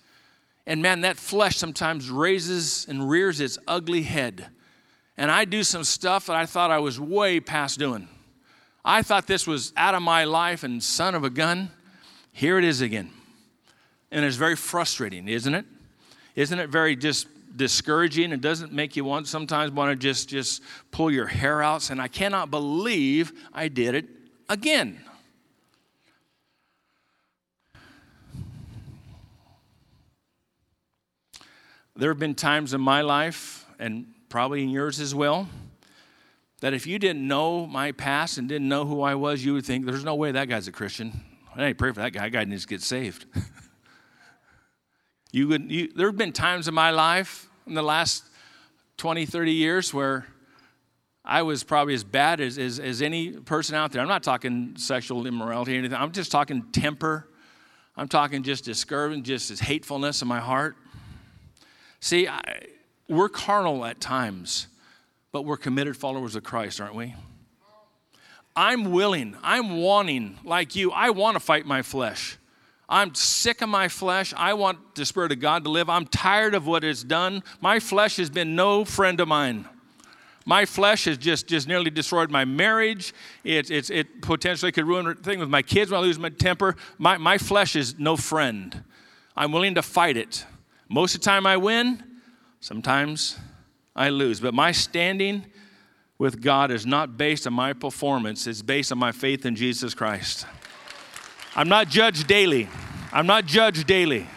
And 0.68 0.82
man, 0.82 1.02
that 1.02 1.18
flesh 1.18 1.58
sometimes 1.58 2.10
raises 2.10 2.86
and 2.88 3.10
rears 3.10 3.40
its 3.40 3.58
ugly 3.68 4.04
head. 4.04 4.48
And 5.18 5.32
I 5.32 5.46
do 5.46 5.64
some 5.64 5.84
stuff 5.84 6.26
that 6.28 6.36
I 6.36 6.46
thought 6.46 6.72
I 6.72 6.80
was 6.80 7.00
way 7.00 7.40
past 7.40 7.80
doing. 7.80 8.08
I 8.88 9.02
thought 9.02 9.26
this 9.26 9.48
was 9.48 9.74
out 9.76 9.96
of 9.96 10.04
my 10.04 10.26
life 10.26 10.64
and 10.64 10.82
son 10.82 11.16
of 11.16 11.24
a 11.24 11.30
gun. 11.32 11.72
Here 12.32 12.60
it 12.60 12.64
is 12.64 12.82
again. 12.82 13.10
And 14.12 14.24
it's 14.24 14.36
very 14.36 14.56
frustrating, 14.56 15.28
isn't 15.28 15.56
it? 15.56 15.66
Isn't 16.36 16.60
it 16.60 16.70
very 16.70 16.96
just 16.96 17.28
discouraging? 17.58 18.32
It 18.32 18.42
doesn't 18.42 18.72
make 18.72 18.96
you 18.96 19.04
want 19.04 19.28
sometimes 19.28 19.72
want 19.72 19.90
to 19.90 19.96
just 19.96 20.30
just 20.30 20.62
pull 20.92 21.10
your 21.10 21.26
hair 21.26 21.64
out 21.64 21.90
and 21.90 22.00
I 22.00 22.08
cannot 22.08 22.52
believe 22.52 23.34
I 23.52 23.70
did 23.70 23.96
it 23.96 24.06
again. 24.48 25.02
There 31.98 32.12
have 32.12 32.20
been 32.20 32.36
times 32.36 32.74
in 32.74 32.82
my 32.82 33.02
life, 33.02 33.66
and 33.80 34.08
probably 34.28 34.62
in 34.62 34.70
yours 34.70 35.00
as 35.00 35.16
well, 35.16 35.48
that 36.66 36.74
if 36.74 36.88
you 36.88 36.98
didn't 36.98 37.28
know 37.28 37.68
my 37.68 37.92
past 37.92 38.40
and 38.40 38.50
didn't 38.50 38.68
know 38.68 38.86
who 38.86 39.04
I 39.04 39.14
was, 39.14 39.46
you 39.46 39.54
would 39.54 39.68
think, 39.68 39.86
there's 39.86 40.04
no 40.04 40.16
way 40.16 40.32
that 40.32 40.50
guy's 40.50 40.68
a 40.68 40.72
Christian. 40.72 41.22
I 41.56 41.74
pray 41.74 41.92
for 41.92 42.00
that 42.00 42.12
guy. 42.12 42.22
That 42.22 42.32
guy 42.32 42.44
needs 42.44 42.64
to 42.64 42.68
get 42.68 42.82
saved. 42.82 43.28
you 45.32 45.48
would, 45.48 45.72
you, 45.72 45.94
there 45.96 46.08
have 46.08 46.18
been 46.18 46.32
times 46.32 46.68
in 46.68 46.74
my 46.74 46.90
life 46.90 47.48
in 47.68 47.76
the 47.76 47.84
last 47.84 48.24
20, 48.98 49.28
30 49.28 49.52
years 49.52 49.94
where 49.94 50.26
I 51.24 51.44
was 51.44 51.64
probably 51.64 51.94
as 51.94 52.04
bad 52.04 52.42
as, 52.42 52.58
as, 52.58 52.80
as 52.80 53.04
any 53.04 53.34
person 53.34 53.76
out 53.76 53.92
there. 53.92 54.02
I'm 54.02 54.08
not 54.08 54.24
talking 54.24 54.74
sexual 54.76 55.28
immorality 55.28 55.76
or 55.76 55.78
anything. 55.78 55.96
I'm 55.96 56.14
just 56.14 56.32
talking 56.32 56.64
temper. 56.72 57.28
I'm 57.96 58.08
talking 58.08 58.42
just 58.42 58.66
discouragement, 58.66 59.24
just 59.24 59.52
as 59.52 59.60
hatefulness 59.60 60.24
in 60.24 60.28
my 60.28 60.40
heart. 60.40 60.78
See, 62.00 62.28
I, 62.28 62.42
we're 63.08 63.30
carnal 63.30 63.86
at 63.86 64.02
times 64.02 64.66
but 65.36 65.44
we're 65.44 65.58
committed 65.58 65.98
followers 65.98 66.38
of 66.38 66.46
Christ, 66.46 66.80
aren't 66.80 66.96
we? 66.96 67.14
I'm 68.56 68.94
willing, 68.94 69.36
I'm 69.44 69.82
wanting, 69.82 70.40
like 70.46 70.78
you, 70.78 70.92
I 70.92 71.10
want 71.10 71.36
to 71.36 71.42
fight 71.42 71.66
my 71.66 71.82
flesh. 71.82 72.38
I'm 72.88 73.14
sick 73.14 73.62
of 73.62 73.68
my 73.68 73.90
flesh. 73.90 74.34
I 74.38 74.54
want 74.54 74.96
the 74.96 75.06
Spirit 75.06 75.34
of 75.34 75.42
God 75.42 75.66
to 75.66 75.70
live. 75.70 75.90
I'm 75.90 76.06
tired 76.06 76.56
of 76.56 76.68
what 76.68 76.86
it's 76.86 77.04
done. 77.04 77.44
My 77.60 77.82
flesh 77.82 78.16
has 78.16 78.30
been 78.30 78.56
no 78.56 78.86
friend 78.86 79.20
of 79.20 79.28
mine. 79.28 79.68
My 80.46 80.64
flesh 80.64 81.04
has 81.04 81.18
just, 81.18 81.48
just 81.48 81.68
nearly 81.68 81.90
destroyed 81.90 82.32
my 82.32 82.46
marriage. 82.46 83.14
It, 83.44 83.70
it, 83.70 83.90
it 83.90 84.22
potentially 84.22 84.72
could 84.72 84.88
ruin 84.88 85.06
a 85.06 85.16
thing 85.16 85.40
with 85.40 85.50
my 85.50 85.64
kids 85.64 85.92
when 85.92 86.00
I 86.00 86.02
lose 86.02 86.18
my 86.18 86.30
temper. 86.30 86.78
My, 86.98 87.18
my 87.18 87.38
flesh 87.38 87.76
is 87.76 88.00
no 88.00 88.16
friend. 88.16 88.86
I'm 89.36 89.52
willing 89.52 89.76
to 89.76 89.82
fight 89.82 90.16
it. 90.16 90.46
Most 90.88 91.14
of 91.14 91.20
the 91.20 91.26
time 91.26 91.46
I 91.46 91.58
win, 91.58 92.02
sometimes 92.62 93.38
I 93.96 94.10
lose. 94.10 94.40
But 94.40 94.54
my 94.54 94.72
standing 94.72 95.46
with 96.18 96.42
God 96.42 96.72
is 96.72 96.86
not 96.86 97.18
based 97.18 97.46
on 97.48 97.54
my 97.54 97.74
performance, 97.74 98.48
it's 98.48 98.62
based 98.62 98.92
on 98.92 98.98
my 98.98 99.12
faith 99.12 99.46
in 99.46 99.56
Jesus 99.56 99.94
Christ. 99.94 100.46
I'm 101.56 101.70
not 101.70 101.88
judged 101.88 102.28
daily. 102.28 102.68
I'm 103.14 103.28
not 103.28 103.46
judged 103.46 103.88
daily. 103.88 104.28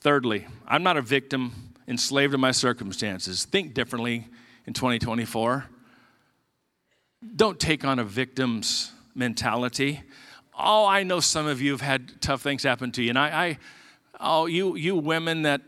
Thirdly, 0.00 0.46
I'm 0.68 0.82
not 0.82 0.96
a 0.96 1.02
victim 1.02 1.72
enslaved 1.88 2.32
to 2.32 2.38
my 2.38 2.50
circumstances. 2.50 3.44
Think 3.44 3.74
differently 3.74 4.28
in 4.66 4.72
2024. 4.72 5.66
Don't 7.34 7.58
take 7.58 7.84
on 7.84 7.98
a 7.98 8.04
victim's 8.04 8.92
mentality. 9.14 10.02
Oh, 10.58 10.86
I 10.86 11.02
know 11.02 11.20
some 11.20 11.46
of 11.46 11.60
you 11.60 11.72
have 11.72 11.80
had 11.80 12.20
tough 12.20 12.42
things 12.42 12.62
happen 12.62 12.92
to 12.92 13.02
you. 13.02 13.08
And 13.10 13.18
I, 13.18 13.28
I 13.28 13.58
oh, 14.20 14.46
you, 14.46 14.76
you 14.76 14.96
women 14.96 15.42
that 15.42 15.62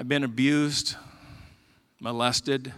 have 0.00 0.08
been 0.08 0.24
abused, 0.24 0.96
molested, 2.00 2.72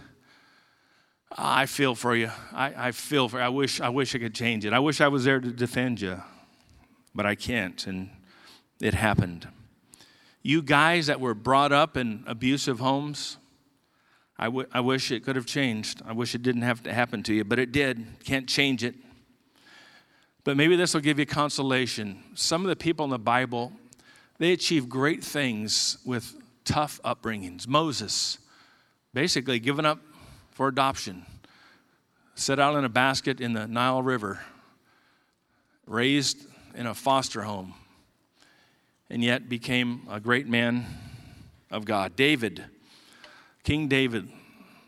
I 1.31 1.67
feel 1.67 1.95
for 1.95 2.17
you. 2.17 2.29
I, 2.51 2.87
I 2.87 2.91
feel 2.91 3.29
for 3.29 3.41
I 3.41 3.47
wish 3.47 3.79
I 3.79 3.87
wish 3.87 4.13
I 4.13 4.19
could 4.19 4.35
change 4.35 4.65
it. 4.65 4.73
I 4.73 4.79
wish 4.79 4.99
I 4.99 5.07
was 5.07 5.23
there 5.23 5.39
to 5.39 5.51
defend 5.51 6.01
you, 6.01 6.21
but 7.15 7.25
I 7.25 7.35
can't, 7.35 7.87
and 7.87 8.09
it 8.81 8.93
happened. 8.93 9.47
You 10.41 10.61
guys 10.61 11.07
that 11.07 11.21
were 11.21 11.33
brought 11.33 11.71
up 11.71 11.95
in 11.95 12.25
abusive 12.27 12.79
homes, 12.79 13.37
I, 14.37 14.47
w- 14.47 14.67
I 14.73 14.81
wish 14.81 15.09
it 15.09 15.23
could 15.23 15.37
have 15.37 15.45
changed. 15.45 16.01
I 16.05 16.11
wish 16.11 16.35
it 16.35 16.43
didn't 16.43 16.63
have 16.63 16.83
to 16.83 16.91
happen 16.91 17.23
to 17.23 17.33
you, 17.33 17.45
but 17.45 17.57
it 17.57 17.71
did. 17.71 18.05
Can't 18.25 18.49
change 18.49 18.83
it. 18.83 18.95
But 20.43 20.57
maybe 20.57 20.75
this 20.75 20.93
will 20.93 20.99
give 20.99 21.19
you 21.19 21.25
consolation. 21.25 22.21
Some 22.35 22.63
of 22.63 22.67
the 22.67 22.75
people 22.75 23.05
in 23.05 23.11
the 23.11 23.17
Bible, 23.17 23.71
they 24.39 24.51
achieve 24.51 24.89
great 24.89 25.23
things 25.23 25.99
with 26.03 26.35
tough 26.65 26.99
upbringings. 27.03 27.67
Moses, 27.67 28.37
basically 29.13 29.59
given 29.59 29.85
up 29.85 29.99
for 30.51 30.67
adoption, 30.67 31.25
set 32.35 32.59
out 32.59 32.75
in 32.75 32.85
a 32.85 32.89
basket 32.89 33.41
in 33.41 33.53
the 33.53 33.67
Nile 33.67 34.01
River, 34.01 34.39
raised 35.85 36.45
in 36.75 36.87
a 36.87 36.93
foster 36.93 37.43
home, 37.43 37.73
and 39.09 39.23
yet 39.23 39.49
became 39.49 40.07
a 40.09 40.19
great 40.19 40.47
man 40.47 40.85
of 41.69 41.85
God. 41.85 42.15
David, 42.15 42.63
King 43.63 43.87
David, 43.87 44.29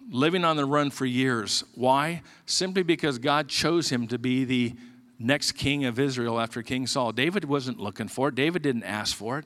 living 0.10 0.44
on 0.44 0.56
the 0.56 0.66
run 0.66 0.92
for 0.92 1.06
years. 1.06 1.64
Why? 1.76 2.22
Simply 2.46 2.84
because 2.84 3.18
God 3.18 3.48
chose 3.48 3.90
him 3.90 4.08
to 4.08 4.18
be 4.18 4.44
the 4.46 4.76
next 5.18 5.54
king 5.54 5.86
of 5.86 6.00
Israel 6.00 6.40
after 6.40 6.62
King 6.62 6.88
Saul. 6.88 7.12
David 7.12 7.46
wasn't 7.46 7.80
looking 7.80 8.08
for 8.08 8.30
it, 8.30 8.36
David 8.36 8.62
didn't 8.62 8.84
ask 8.84 9.16
for 9.16 9.40
it. 9.40 9.46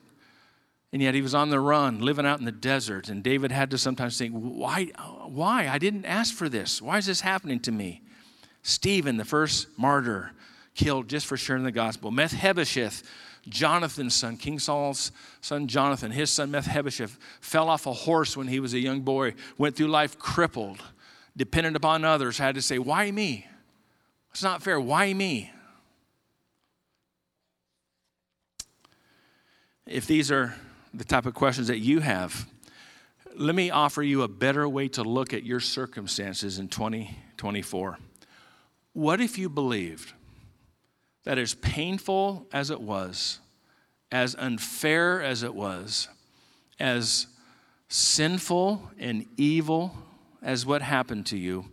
And 0.91 1.01
yet 1.01 1.13
he 1.13 1.21
was 1.21 1.35
on 1.35 1.49
the 1.49 1.59
run, 1.59 1.99
living 1.99 2.25
out 2.25 2.39
in 2.39 2.45
the 2.45 2.51
desert. 2.51 3.09
And 3.09 3.23
David 3.23 3.51
had 3.51 3.69
to 3.71 3.77
sometimes 3.77 4.17
think, 4.17 4.33
why? 4.33 4.85
Why? 5.27 5.67
I 5.67 5.77
didn't 5.77 6.05
ask 6.05 6.33
for 6.33 6.49
this. 6.49 6.81
Why 6.81 6.97
is 6.97 7.05
this 7.05 7.21
happening 7.21 7.59
to 7.61 7.71
me? 7.71 8.01
Stephen, 8.63 9.17
the 9.17 9.25
first 9.25 9.67
martyr, 9.77 10.31
killed 10.73 11.07
just 11.07 11.27
for 11.27 11.37
sharing 11.37 11.63
the 11.63 11.71
gospel. 11.71 12.09
Mephibosheth, 12.09 13.03
Jonathan's 13.47 14.15
son, 14.15 14.35
King 14.37 14.59
Saul's 14.59 15.11
son 15.41 15.67
Jonathan, 15.67 16.11
his 16.11 16.31
son 16.31 16.51
Mephibosheth, 16.51 17.17
fell 17.39 17.69
off 17.69 17.85
a 17.85 17.93
horse 17.93 18.35
when 18.35 18.47
he 18.47 18.59
was 18.59 18.73
a 18.73 18.79
young 18.79 19.01
boy, 19.01 19.33
went 19.57 19.75
through 19.75 19.87
life 19.87 20.17
crippled, 20.17 20.81
dependent 21.37 21.75
upon 21.75 22.03
others, 22.03 22.37
had 22.37 22.55
to 22.55 22.61
say, 22.61 22.79
Why 22.79 23.11
me? 23.11 23.45
It's 24.31 24.43
not 24.43 24.63
fair. 24.63 24.79
Why 24.79 25.13
me? 25.13 25.51
If 29.85 30.05
these 30.05 30.31
are 30.31 30.55
the 30.93 31.03
type 31.03 31.25
of 31.25 31.33
questions 31.33 31.67
that 31.67 31.79
you 31.79 31.99
have, 31.99 32.47
let 33.35 33.55
me 33.55 33.69
offer 33.69 34.01
you 34.01 34.23
a 34.23 34.27
better 34.27 34.67
way 34.67 34.87
to 34.89 35.03
look 35.03 35.33
at 35.33 35.43
your 35.43 35.59
circumstances 35.59 36.59
in 36.59 36.67
2024. 36.67 37.97
What 38.93 39.21
if 39.21 39.37
you 39.37 39.49
believed 39.49 40.13
that 41.23 41.37
as 41.37 41.53
painful 41.53 42.47
as 42.51 42.69
it 42.69 42.81
was, 42.81 43.39
as 44.11 44.35
unfair 44.35 45.21
as 45.21 45.43
it 45.43 45.53
was, 45.53 46.07
as 46.79 47.27
sinful 47.87 48.91
and 48.99 49.25
evil 49.37 49.95
as 50.41 50.65
what 50.65 50.81
happened 50.81 51.25
to 51.27 51.37
you, 51.37 51.65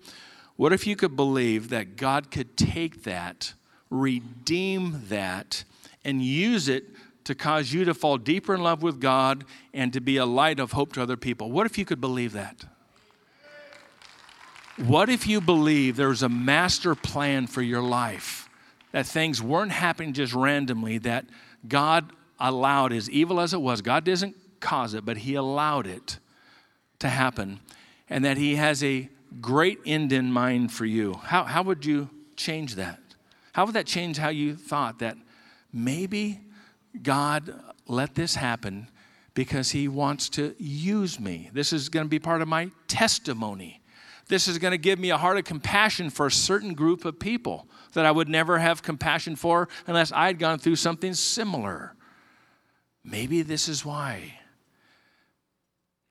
what 0.56 0.72
if 0.72 0.86
you 0.86 0.96
could 0.96 1.16
believe 1.16 1.68
that 1.70 1.96
God 1.96 2.30
could 2.30 2.56
take 2.56 3.04
that, 3.04 3.52
redeem 3.90 5.02
that, 5.08 5.64
and 6.04 6.22
use 6.22 6.68
it 6.68 6.84
to 7.26 7.34
cause 7.34 7.72
you 7.72 7.84
to 7.84 7.92
fall 7.92 8.18
deeper 8.18 8.54
in 8.54 8.62
love 8.62 8.82
with 8.82 9.00
God 9.00 9.44
and 9.74 9.92
to 9.92 10.00
be 10.00 10.16
a 10.16 10.24
light 10.24 10.60
of 10.60 10.72
hope 10.72 10.92
to 10.92 11.02
other 11.02 11.16
people? 11.16 11.50
What 11.50 11.66
if 11.66 11.76
you 11.76 11.84
could 11.84 12.00
believe 12.00 12.32
that? 12.32 12.64
What 14.76 15.08
if 15.08 15.26
you 15.26 15.40
believe 15.40 15.96
there's 15.96 16.22
a 16.22 16.28
master 16.28 16.94
plan 16.94 17.48
for 17.48 17.62
your 17.62 17.82
life? 17.82 18.48
That 18.92 19.06
things 19.06 19.42
weren't 19.42 19.72
happening 19.72 20.12
just 20.12 20.34
randomly, 20.34 20.98
that 20.98 21.26
God 21.66 22.12
allowed, 22.38 22.92
as 22.92 23.10
evil 23.10 23.40
as 23.40 23.52
it 23.52 23.60
was, 23.60 23.82
God 23.82 24.04
doesn't 24.04 24.36
cause 24.60 24.94
it, 24.94 25.04
but 25.04 25.18
He 25.18 25.34
allowed 25.34 25.86
it 25.86 26.18
to 27.00 27.08
happen, 27.08 27.58
and 28.08 28.24
that 28.24 28.36
He 28.36 28.54
has 28.54 28.84
a 28.84 29.08
great 29.40 29.80
end 29.84 30.12
in 30.12 30.32
mind 30.32 30.72
for 30.72 30.84
you. 30.84 31.14
How, 31.14 31.42
how 31.44 31.62
would 31.62 31.84
you 31.84 32.08
change 32.36 32.76
that? 32.76 33.00
How 33.52 33.64
would 33.64 33.74
that 33.74 33.86
change 33.86 34.16
how 34.18 34.28
you 34.28 34.54
thought 34.54 35.00
that 35.00 35.16
maybe 35.72 36.40
God 37.02 37.54
let 37.86 38.14
this 38.14 38.34
happen 38.34 38.90
because 39.34 39.70
He 39.70 39.88
wants 39.88 40.28
to 40.30 40.54
use 40.58 41.20
me? 41.20 41.50
This 41.52 41.72
is 41.72 41.88
going 41.88 42.06
to 42.06 42.10
be 42.10 42.18
part 42.18 42.42
of 42.42 42.48
my 42.48 42.70
testimony. 42.88 43.80
This 44.28 44.48
is 44.48 44.58
going 44.58 44.72
to 44.72 44.78
give 44.78 44.98
me 44.98 45.10
a 45.10 45.16
heart 45.16 45.38
of 45.38 45.44
compassion 45.44 46.10
for 46.10 46.26
a 46.26 46.32
certain 46.32 46.74
group 46.74 47.04
of 47.04 47.18
people 47.18 47.68
that 47.92 48.04
I 48.04 48.10
would 48.10 48.28
never 48.28 48.58
have 48.58 48.82
compassion 48.82 49.36
for 49.36 49.68
unless 49.86 50.10
I 50.10 50.26
had 50.26 50.38
gone 50.38 50.58
through 50.58 50.76
something 50.76 51.14
similar. 51.14 51.94
Maybe 53.04 53.42
this 53.42 53.68
is 53.68 53.84
why. 53.84 54.40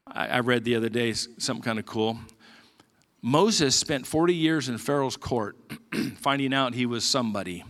I, 0.07 0.27
I 0.27 0.39
read 0.39 0.63
the 0.63 0.75
other 0.75 0.89
day 0.89 1.11
something 1.13 1.61
kind 1.61 1.77
of 1.77 1.85
cool. 1.85 2.17
Moses 3.21 3.75
spent 3.75 4.05
40 4.05 4.33
years 4.33 4.69
in 4.69 4.77
Pharaoh's 4.77 5.17
court 5.17 5.57
finding 6.17 6.53
out 6.53 6.73
he 6.73 6.85
was 6.85 7.03
somebody. 7.03 7.65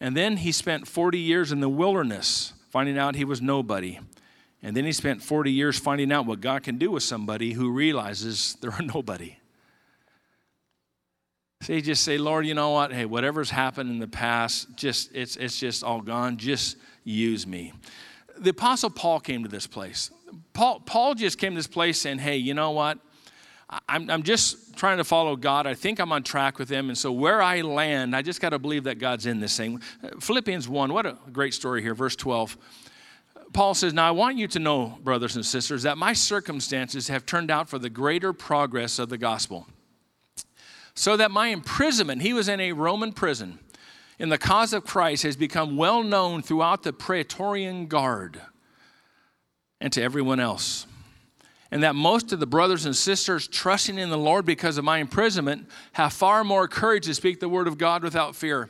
And 0.00 0.16
then 0.16 0.38
he 0.38 0.52
spent 0.52 0.88
40 0.88 1.18
years 1.18 1.52
in 1.52 1.60
the 1.60 1.68
wilderness 1.68 2.54
finding 2.70 2.96
out 2.96 3.16
he 3.16 3.24
was 3.24 3.42
nobody. 3.42 3.98
And 4.62 4.76
then 4.76 4.84
he 4.84 4.92
spent 4.92 5.22
40 5.22 5.50
years 5.50 5.78
finding 5.78 6.12
out 6.12 6.26
what 6.26 6.40
God 6.40 6.62
can 6.62 6.78
do 6.78 6.90
with 6.90 7.02
somebody 7.02 7.52
who 7.52 7.70
realizes 7.70 8.56
they're 8.60 8.74
nobody. 8.80 9.36
So 11.62 11.74
you 11.74 11.82
just 11.82 12.04
say, 12.04 12.16
Lord, 12.16 12.46
you 12.46 12.54
know 12.54 12.70
what? 12.70 12.92
Hey, 12.92 13.04
whatever's 13.04 13.50
happened 13.50 13.90
in 13.90 13.98
the 13.98 14.08
past, 14.08 14.68
just 14.76 15.14
it's 15.14 15.36
it's 15.36 15.60
just 15.60 15.84
all 15.84 16.00
gone. 16.00 16.38
Just 16.38 16.78
use 17.04 17.46
me. 17.46 17.74
The 18.38 18.50
apostle 18.50 18.88
Paul 18.88 19.20
came 19.20 19.42
to 19.42 19.48
this 19.48 19.66
place. 19.66 20.10
Paul, 20.54 20.80
Paul 20.80 21.14
just 21.14 21.36
came 21.36 21.52
to 21.52 21.58
this 21.58 21.66
place 21.66 22.00
saying, 22.00 22.18
Hey, 22.18 22.38
you 22.38 22.54
know 22.54 22.70
what? 22.70 22.98
I'm, 23.88 24.10
I'm 24.10 24.22
just 24.22 24.76
trying 24.76 24.98
to 24.98 25.04
follow 25.04 25.36
God. 25.36 25.66
I 25.66 25.74
think 25.74 26.00
I'm 26.00 26.10
on 26.12 26.22
track 26.22 26.58
with 26.58 26.68
Him. 26.68 26.88
And 26.88 26.98
so 26.98 27.12
where 27.12 27.40
I 27.40 27.60
land, 27.60 28.16
I 28.16 28.22
just 28.22 28.40
got 28.40 28.50
to 28.50 28.58
believe 28.58 28.84
that 28.84 28.98
God's 28.98 29.26
in 29.26 29.38
this 29.40 29.56
thing. 29.56 29.80
Philippians 30.18 30.68
1, 30.68 30.92
what 30.92 31.06
a 31.06 31.16
great 31.32 31.54
story 31.54 31.80
here, 31.80 31.94
verse 31.94 32.16
12. 32.16 32.56
Paul 33.52 33.74
says, 33.74 33.92
Now 33.92 34.08
I 34.08 34.10
want 34.10 34.36
you 34.36 34.48
to 34.48 34.58
know, 34.58 34.98
brothers 35.02 35.36
and 35.36 35.46
sisters, 35.46 35.84
that 35.84 35.98
my 35.98 36.12
circumstances 36.12 37.08
have 37.08 37.26
turned 37.26 37.50
out 37.50 37.68
for 37.68 37.78
the 37.78 37.90
greater 37.90 38.32
progress 38.32 38.98
of 38.98 39.08
the 39.08 39.18
gospel 39.18 39.66
so 40.94 41.16
that 41.16 41.30
my 41.30 41.48
imprisonment, 41.48 42.22
he 42.22 42.32
was 42.32 42.48
in 42.48 42.60
a 42.60 42.72
Roman 42.72 43.12
prison, 43.12 43.58
in 44.18 44.28
the 44.28 44.38
cause 44.38 44.72
of 44.72 44.84
Christ 44.84 45.22
has 45.22 45.36
become 45.36 45.76
well 45.76 46.02
known 46.02 46.42
throughout 46.42 46.82
the 46.82 46.92
Praetorian 46.92 47.86
Guard 47.86 48.40
and 49.80 49.92
to 49.94 50.02
everyone 50.02 50.40
else. 50.40 50.86
And 51.70 51.82
that 51.82 51.94
most 51.94 52.32
of 52.32 52.40
the 52.40 52.46
brothers 52.46 52.84
and 52.84 52.96
sisters 52.96 53.46
trusting 53.46 53.98
in 53.98 54.10
the 54.10 54.18
Lord 54.18 54.44
because 54.44 54.76
of 54.76 54.84
my 54.84 54.98
imprisonment 54.98 55.68
have 55.92 56.12
far 56.12 56.42
more 56.42 56.66
courage 56.66 57.06
to 57.06 57.14
speak 57.14 57.38
the 57.38 57.48
word 57.48 57.68
of 57.68 57.78
God 57.78 58.02
without 58.02 58.34
fear. 58.34 58.68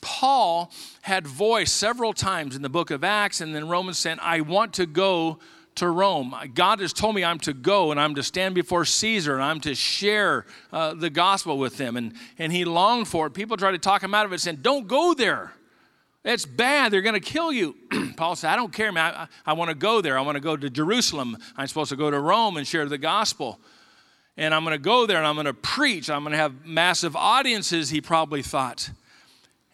Paul 0.00 0.72
had 1.02 1.26
voiced 1.26 1.76
several 1.76 2.12
times 2.12 2.56
in 2.56 2.62
the 2.62 2.68
book 2.68 2.90
of 2.90 3.04
Acts 3.04 3.40
and 3.40 3.54
then 3.54 3.68
Romans 3.68 3.98
saying, 3.98 4.18
I 4.20 4.40
want 4.40 4.74
to 4.74 4.86
go 4.86 5.38
to 5.76 5.88
Rome. 5.88 6.34
God 6.54 6.80
has 6.80 6.92
told 6.92 7.14
me 7.14 7.24
I'm 7.24 7.38
to 7.40 7.54
go 7.54 7.92
and 7.92 8.00
I'm 8.00 8.14
to 8.16 8.22
stand 8.22 8.54
before 8.54 8.84
Caesar 8.84 9.34
and 9.34 9.42
I'm 9.42 9.60
to 9.60 9.74
share 9.74 10.44
uh, 10.72 10.94
the 10.94 11.08
gospel 11.08 11.56
with 11.56 11.78
them. 11.78 11.96
And, 11.96 12.14
and 12.38 12.52
he 12.52 12.64
longed 12.64 13.08
for 13.08 13.28
it. 13.28 13.30
People 13.30 13.56
tried 13.56 13.72
to 13.72 13.78
talk 13.78 14.02
him 14.02 14.14
out 14.14 14.26
of 14.26 14.32
it, 14.32 14.40
saying, 14.40 14.58
Don't 14.60 14.86
go 14.86 15.14
there. 15.14 15.54
It's 16.24 16.46
bad. 16.46 16.92
They're 16.92 17.02
going 17.02 17.20
to 17.20 17.20
kill 17.20 17.52
you. 17.52 17.74
Paul 18.16 18.36
said, 18.36 18.50
I 18.50 18.56
don't 18.56 18.72
care, 18.72 18.92
man. 18.92 19.12
I, 19.14 19.26
I 19.44 19.52
want 19.54 19.70
to 19.70 19.74
go 19.74 20.00
there. 20.00 20.16
I 20.16 20.20
want 20.20 20.36
to 20.36 20.40
go 20.40 20.56
to 20.56 20.70
Jerusalem. 20.70 21.36
I'm 21.56 21.66
supposed 21.66 21.90
to 21.90 21.96
go 21.96 22.10
to 22.10 22.20
Rome 22.20 22.56
and 22.56 22.66
share 22.66 22.88
the 22.88 22.98
gospel. 22.98 23.58
And 24.36 24.54
I'm 24.54 24.64
going 24.64 24.74
to 24.74 24.82
go 24.82 25.04
there 25.04 25.18
and 25.18 25.26
I'm 25.26 25.34
going 25.34 25.46
to 25.46 25.54
preach. 25.54 26.08
I'm 26.08 26.22
going 26.22 26.32
to 26.32 26.38
have 26.38 26.64
massive 26.64 27.16
audiences, 27.16 27.90
he 27.90 28.00
probably 28.00 28.42
thought. 28.42 28.90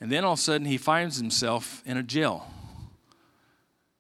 And 0.00 0.11
then 0.11 0.24
all 0.24 0.34
of 0.34 0.38
a 0.38 0.42
sudden, 0.42 0.66
he 0.66 0.78
finds 0.78 1.18
himself 1.18 1.82
in 1.84 1.96
a 1.96 2.02
jail 2.02 2.46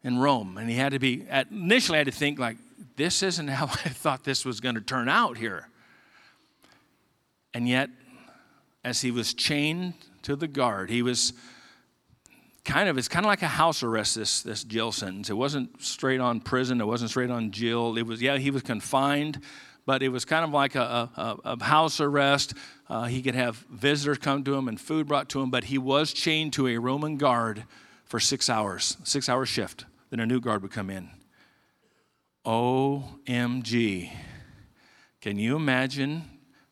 in 0.02 0.18
Rome. 0.18 0.56
And 0.56 0.70
he 0.70 0.76
had 0.76 0.92
to 0.92 0.98
be, 0.98 1.26
initially, 1.50 1.96
I 1.96 2.00
had 2.00 2.06
to 2.06 2.12
think, 2.12 2.38
like, 2.38 2.56
this 2.96 3.22
isn't 3.22 3.48
how 3.48 3.66
I 3.66 3.90
thought 3.90 4.24
this 4.24 4.44
was 4.44 4.60
going 4.60 4.74
to 4.74 4.80
turn 4.80 5.08
out 5.08 5.36
here. 5.36 5.68
And 7.52 7.68
yet, 7.68 7.90
as 8.84 9.02
he 9.02 9.10
was 9.10 9.34
chained 9.34 9.94
to 10.22 10.34
the 10.34 10.48
guard, 10.48 10.90
he 10.90 11.02
was 11.02 11.32
kind 12.68 12.90
of 12.90 12.98
it's 12.98 13.08
kind 13.08 13.24
of 13.24 13.28
like 13.28 13.40
a 13.40 13.48
house 13.48 13.82
arrest 13.82 14.14
this 14.14 14.42
this 14.42 14.62
jail 14.62 14.92
sentence. 14.92 15.30
It 15.30 15.36
wasn't 15.36 15.82
straight 15.82 16.20
on 16.20 16.40
prison. 16.40 16.80
It 16.80 16.86
wasn't 16.86 17.10
straight 17.10 17.30
on 17.30 17.50
jail. 17.50 17.96
It 17.96 18.06
was 18.06 18.20
yeah 18.20 18.36
he 18.36 18.50
was 18.50 18.62
confined, 18.62 19.40
but 19.86 20.02
it 20.02 20.10
was 20.10 20.26
kind 20.26 20.44
of 20.44 20.50
like 20.50 20.74
a, 20.74 21.10
a, 21.16 21.36
a 21.44 21.64
house 21.64 21.98
arrest. 21.98 22.52
Uh, 22.88 23.04
he 23.04 23.22
could 23.22 23.34
have 23.34 23.56
visitors 23.70 24.18
come 24.18 24.44
to 24.44 24.54
him 24.54 24.68
and 24.68 24.78
food 24.78 25.08
brought 25.08 25.30
to 25.30 25.40
him, 25.40 25.50
but 25.50 25.64
he 25.64 25.78
was 25.78 26.12
chained 26.12 26.52
to 26.52 26.68
a 26.68 26.76
Roman 26.76 27.16
guard 27.16 27.64
for 28.04 28.20
six 28.20 28.50
hours, 28.50 28.98
six 29.02 29.28
hour 29.28 29.46
shift. 29.46 29.86
Then 30.10 30.20
a 30.20 30.26
new 30.26 30.40
guard 30.40 30.62
would 30.62 30.72
come 30.72 30.90
in. 30.90 31.08
OMG. 32.44 34.10
Can 35.20 35.38
you 35.38 35.56
imagine 35.56 36.24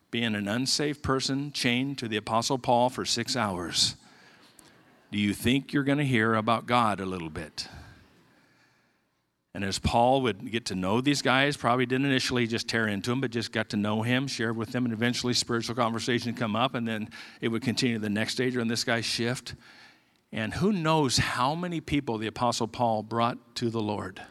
being 0.09 0.35
an 0.35 0.47
unsafe 0.47 1.01
person 1.01 1.51
chained 1.51 1.97
to 1.97 2.07
the 2.07 2.17
Apostle 2.17 2.57
Paul 2.57 2.89
for 2.89 3.03
six 3.03 3.35
hours? 3.35 3.95
Do 5.09 5.17
you 5.17 5.33
think 5.33 5.71
you're 5.71 5.83
going 5.83 5.99
to 5.99 6.05
hear 6.05 6.35
about 6.35 6.65
God 6.65 6.99
a 6.99 7.05
little 7.05 7.29
bit? 7.29 7.69
And 9.53 9.63
as 9.63 9.79
Paul 9.79 10.21
would 10.21 10.51
get 10.51 10.65
to 10.65 10.75
know 10.75 11.01
these 11.01 11.21
guys, 11.21 11.57
probably 11.57 11.85
didn't 11.85 12.05
initially 12.05 12.45
just 12.45 12.67
tear 12.67 12.87
into 12.87 13.09
them, 13.09 13.21
but 13.21 13.31
just 13.31 13.51
got 13.51 13.69
to 13.69 13.77
know 13.77 14.03
him, 14.03 14.27
shared 14.27 14.55
with 14.57 14.71
them, 14.71 14.85
and 14.85 14.93
eventually 14.93 15.33
spiritual 15.33 15.75
conversation 15.75 16.33
come 16.33 16.55
up, 16.55 16.75
and 16.75 16.87
then 16.87 17.09
it 17.41 17.47
would 17.47 17.63
continue 17.63 17.97
the 17.97 18.09
next 18.09 18.33
stage 18.33 18.55
and 18.55 18.69
this 18.69 18.83
guy's 18.83 19.05
shift. 19.05 19.55
And 20.31 20.53
who 20.53 20.71
knows 20.71 21.17
how 21.17 21.55
many 21.55 21.79
people 21.81 22.17
the 22.17 22.27
Apostle 22.27 22.67
Paul 22.67 23.01
brought 23.01 23.55
to 23.55 23.69
the 23.69 23.81
Lord. 23.81 24.21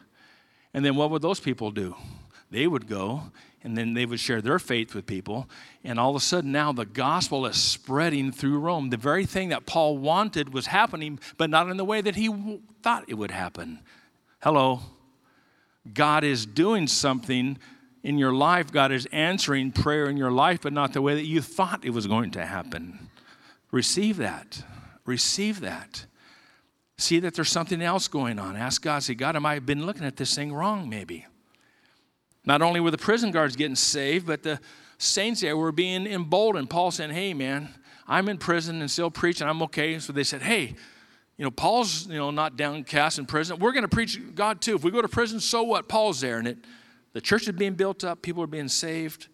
And 0.73 0.85
then 0.85 0.95
what 0.95 1.09
would 1.09 1.23
those 1.23 1.39
people 1.39 1.71
do? 1.71 1.95
They 2.51 2.67
would 2.67 2.87
go 2.87 3.31
and 3.63 3.77
then 3.77 3.93
they 3.93 4.05
would 4.05 4.19
share 4.19 4.41
their 4.41 4.59
faith 4.59 4.93
with 4.93 5.05
people. 5.05 5.49
And 5.83 5.99
all 5.99 6.11
of 6.11 6.15
a 6.15 6.19
sudden, 6.19 6.51
now 6.51 6.71
the 6.71 6.85
gospel 6.85 7.45
is 7.45 7.55
spreading 7.55 8.31
through 8.31 8.59
Rome. 8.59 8.89
The 8.89 8.97
very 8.97 9.25
thing 9.25 9.49
that 9.49 9.65
Paul 9.65 9.97
wanted 9.97 10.53
was 10.53 10.67
happening, 10.67 11.19
but 11.37 11.49
not 11.49 11.69
in 11.69 11.77
the 11.77 11.85
way 11.85 12.01
that 12.01 12.15
he 12.15 12.59
thought 12.81 13.05
it 13.07 13.15
would 13.15 13.31
happen. 13.31 13.79
Hello. 14.41 14.81
God 15.93 16.23
is 16.23 16.45
doing 16.45 16.87
something 16.87 17.57
in 18.03 18.17
your 18.17 18.33
life. 18.33 18.71
God 18.71 18.91
is 18.91 19.07
answering 19.11 19.71
prayer 19.71 20.07
in 20.09 20.17
your 20.17 20.31
life, 20.31 20.61
but 20.61 20.73
not 20.73 20.93
the 20.93 21.01
way 21.01 21.15
that 21.15 21.25
you 21.25 21.41
thought 21.41 21.83
it 21.83 21.89
was 21.89 22.07
going 22.07 22.31
to 22.31 22.45
happen. 22.45 23.09
Receive 23.71 24.17
that. 24.17 24.63
Receive 25.05 25.61
that. 25.61 26.05
See 26.97 27.19
that 27.19 27.35
there's 27.35 27.49
something 27.49 27.81
else 27.81 28.07
going 28.07 28.39
on. 28.39 28.55
Ask 28.55 28.81
God, 28.81 29.03
say, 29.03 29.13
God, 29.13 29.35
am 29.35 29.45
I 29.45 29.59
been 29.59 29.85
looking 29.85 30.05
at 30.05 30.15
this 30.15 30.35
thing 30.35 30.53
wrong, 30.53 30.89
maybe? 30.89 31.25
Not 32.47 32.61
only 32.61 32.79
were 32.79 32.91
the 32.91 32.97
prison 32.97 33.31
guards 33.31 33.57
getting 33.57 33.75
saved, 33.75 34.25
but 34.25 34.41
the 34.41 34.61
saints 34.97 35.41
there 35.41 35.57
were 35.57 35.73
being 35.73 36.07
emboldened. 36.07 36.69
Paul 36.69 36.91
saying, 36.91 37.11
Hey, 37.11 37.33
man, 37.33 37.67
I'm 38.07 38.29
in 38.29 38.37
prison 38.37 38.79
and 38.79 38.89
still 38.89 39.11
preaching. 39.11 39.45
I'm 39.45 39.61
okay. 39.63 39.99
So 39.99 40.13
they 40.13 40.23
said, 40.23 40.41
Hey, 40.41 40.73
you 41.37 41.43
know, 41.43 41.51
Paul's, 41.51 42.07
you 42.07 42.15
know, 42.15 42.31
not 42.31 42.55
downcast 42.55 43.19
in 43.19 43.25
prison. 43.25 43.59
We're 43.59 43.73
going 43.73 43.83
to 43.83 43.89
preach 43.89 44.19
God 44.33 44.61
too. 44.61 44.75
If 44.75 44.83
we 44.85 44.91
go 44.91 45.01
to 45.01 45.09
prison, 45.09 45.41
so 45.41 45.61
what? 45.61 45.89
Paul's 45.89 46.21
there. 46.21 46.39
And 46.39 46.47
it, 46.47 46.57
the 47.11 47.19
church 47.19 47.43
is 47.43 47.51
being 47.51 47.75
built 47.75 48.05
up. 48.05 48.21
People 48.21 48.41
are 48.43 48.47
being 48.47 48.69
saved. 48.69 49.27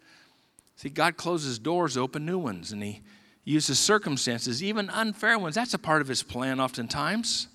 See, 0.74 0.88
God 0.88 1.16
closes 1.16 1.60
doors, 1.60 1.96
open 1.96 2.26
new 2.26 2.38
ones. 2.38 2.72
And 2.72 2.82
he 2.82 3.02
uses 3.44 3.78
circumstances, 3.78 4.60
even 4.60 4.90
unfair 4.90 5.38
ones. 5.38 5.54
That's 5.54 5.72
a 5.72 5.78
part 5.78 6.02
of 6.02 6.08
his 6.08 6.24
plan 6.24 6.58
oftentimes. 6.58 7.46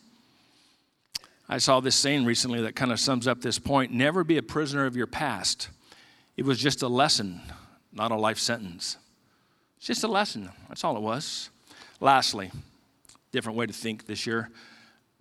I 1.52 1.58
saw 1.58 1.80
this 1.80 1.96
saying 1.96 2.26
recently 2.26 2.62
that 2.62 2.76
kind 2.76 2.92
of 2.92 3.00
sums 3.00 3.28
up 3.28 3.42
this 3.42 3.58
point 3.58 3.92
never 3.92 4.24
be 4.24 4.38
a 4.38 4.44
prisoner 4.44 4.86
of 4.86 4.96
your 4.96 5.08
past. 5.08 5.70
It 6.38 6.46
was 6.46 6.60
just 6.60 6.84
a 6.84 6.88
lesson, 6.88 7.42
not 7.92 8.12
a 8.12 8.16
life 8.16 8.38
sentence. 8.38 8.98
It's 9.78 9.88
just 9.88 10.04
a 10.04 10.08
lesson. 10.08 10.52
That's 10.68 10.84
all 10.84 10.96
it 10.96 11.02
was. 11.02 11.50
Lastly, 12.00 12.52
different 13.32 13.58
way 13.58 13.66
to 13.66 13.74
think 13.74 14.06
this 14.06 14.28
year. 14.28 14.52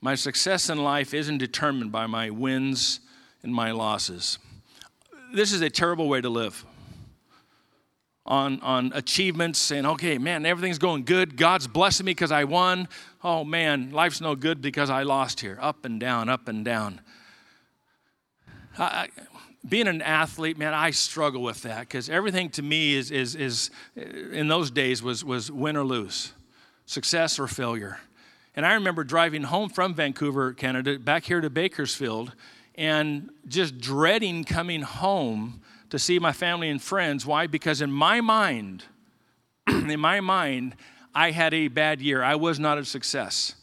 My 0.03 0.15
success 0.15 0.69
in 0.69 0.79
life 0.79 1.15
isn't 1.15 1.39
determined 1.39 1.91
by 1.91 2.07
my 2.07 2.29
wins 2.29 3.01
and 3.43 3.53
my 3.53 3.73
losses. 3.73 4.39
This 5.33 5.53
is 5.53 5.63
a 5.63 5.71
terrible 5.71 6.09
way 6.09 6.21
to 6.21 6.29
live. 6.29 6.65
On, 8.31 8.61
on 8.61 8.93
achievements, 8.95 9.59
saying, 9.59 9.87
okay, 9.87 10.19
man, 10.19 10.45
everything's 10.45 10.77
going 10.77 11.07
good. 11.07 11.39
God's 11.39 11.67
blessing 11.67 12.05
me 12.05 12.11
because 12.11 12.31
I 12.31 12.45
won 12.45 12.87
oh 13.23 13.45
man, 13.45 13.91
life's 13.91 14.21
no 14.21 14.35
good 14.35 14.63
because 14.63 14.91
I 14.91 15.03
lost 15.03 15.41
here. 15.41 15.59
Up 15.61 15.85
and 15.85 15.99
down, 15.99 16.29
up 16.29 16.49
and 16.49 16.65
down. 16.65 17.01
I, 18.79 19.09
being 19.69 19.89
an 19.89 20.03
athlete, 20.03 20.57
man, 20.57 20.73
I 20.73 20.93
struggle 20.93 21.43
with 21.43 21.63
that 21.63 21.81
because 21.81 22.09
everything 22.09 22.49
to 22.51 22.63
me 22.63 22.95
is, 22.95 23.11
is, 23.11 23.35
is, 23.35 23.71
in 23.97 24.49
those 24.49 24.71
days 24.71 25.03
was, 25.03 25.25
was 25.25 25.51
win 25.51 25.77
or 25.77 25.85
lose, 25.85 26.33
success 26.87 27.39
or 27.39 27.49
failure. 27.49 27.99
And 28.55 28.65
I 28.65 28.75
remember 28.75 29.05
driving 29.05 29.43
home 29.43 29.69
from 29.69 29.95
Vancouver, 29.95 30.53
Canada, 30.53 30.99
back 30.99 31.25
here 31.25 31.41
to 31.41 31.51
Bakersfield, 31.51 32.33
and 32.77 33.31
just 33.49 33.79
dreading 33.79 34.45
coming 34.45 34.83
home 34.83 35.61
to 35.91 35.99
see 35.99 36.19
my 36.19 36.33
family 36.33 36.69
and 36.69 36.81
friends. 36.81 37.25
Why? 37.25 37.47
Because 37.47 37.81
in 37.81 37.91
my 37.91 38.21
mind, 38.21 38.85
in 39.69 40.01
my 40.01 40.21
mind, 40.21 40.77
I 41.15 41.31
had 41.31 41.55
a 41.55 41.69
bad 41.69 42.01
year. 42.01 42.23
I 42.23 42.35
was 42.35 42.59
not 42.59 42.79
a 42.79 42.85
success. 42.85 43.55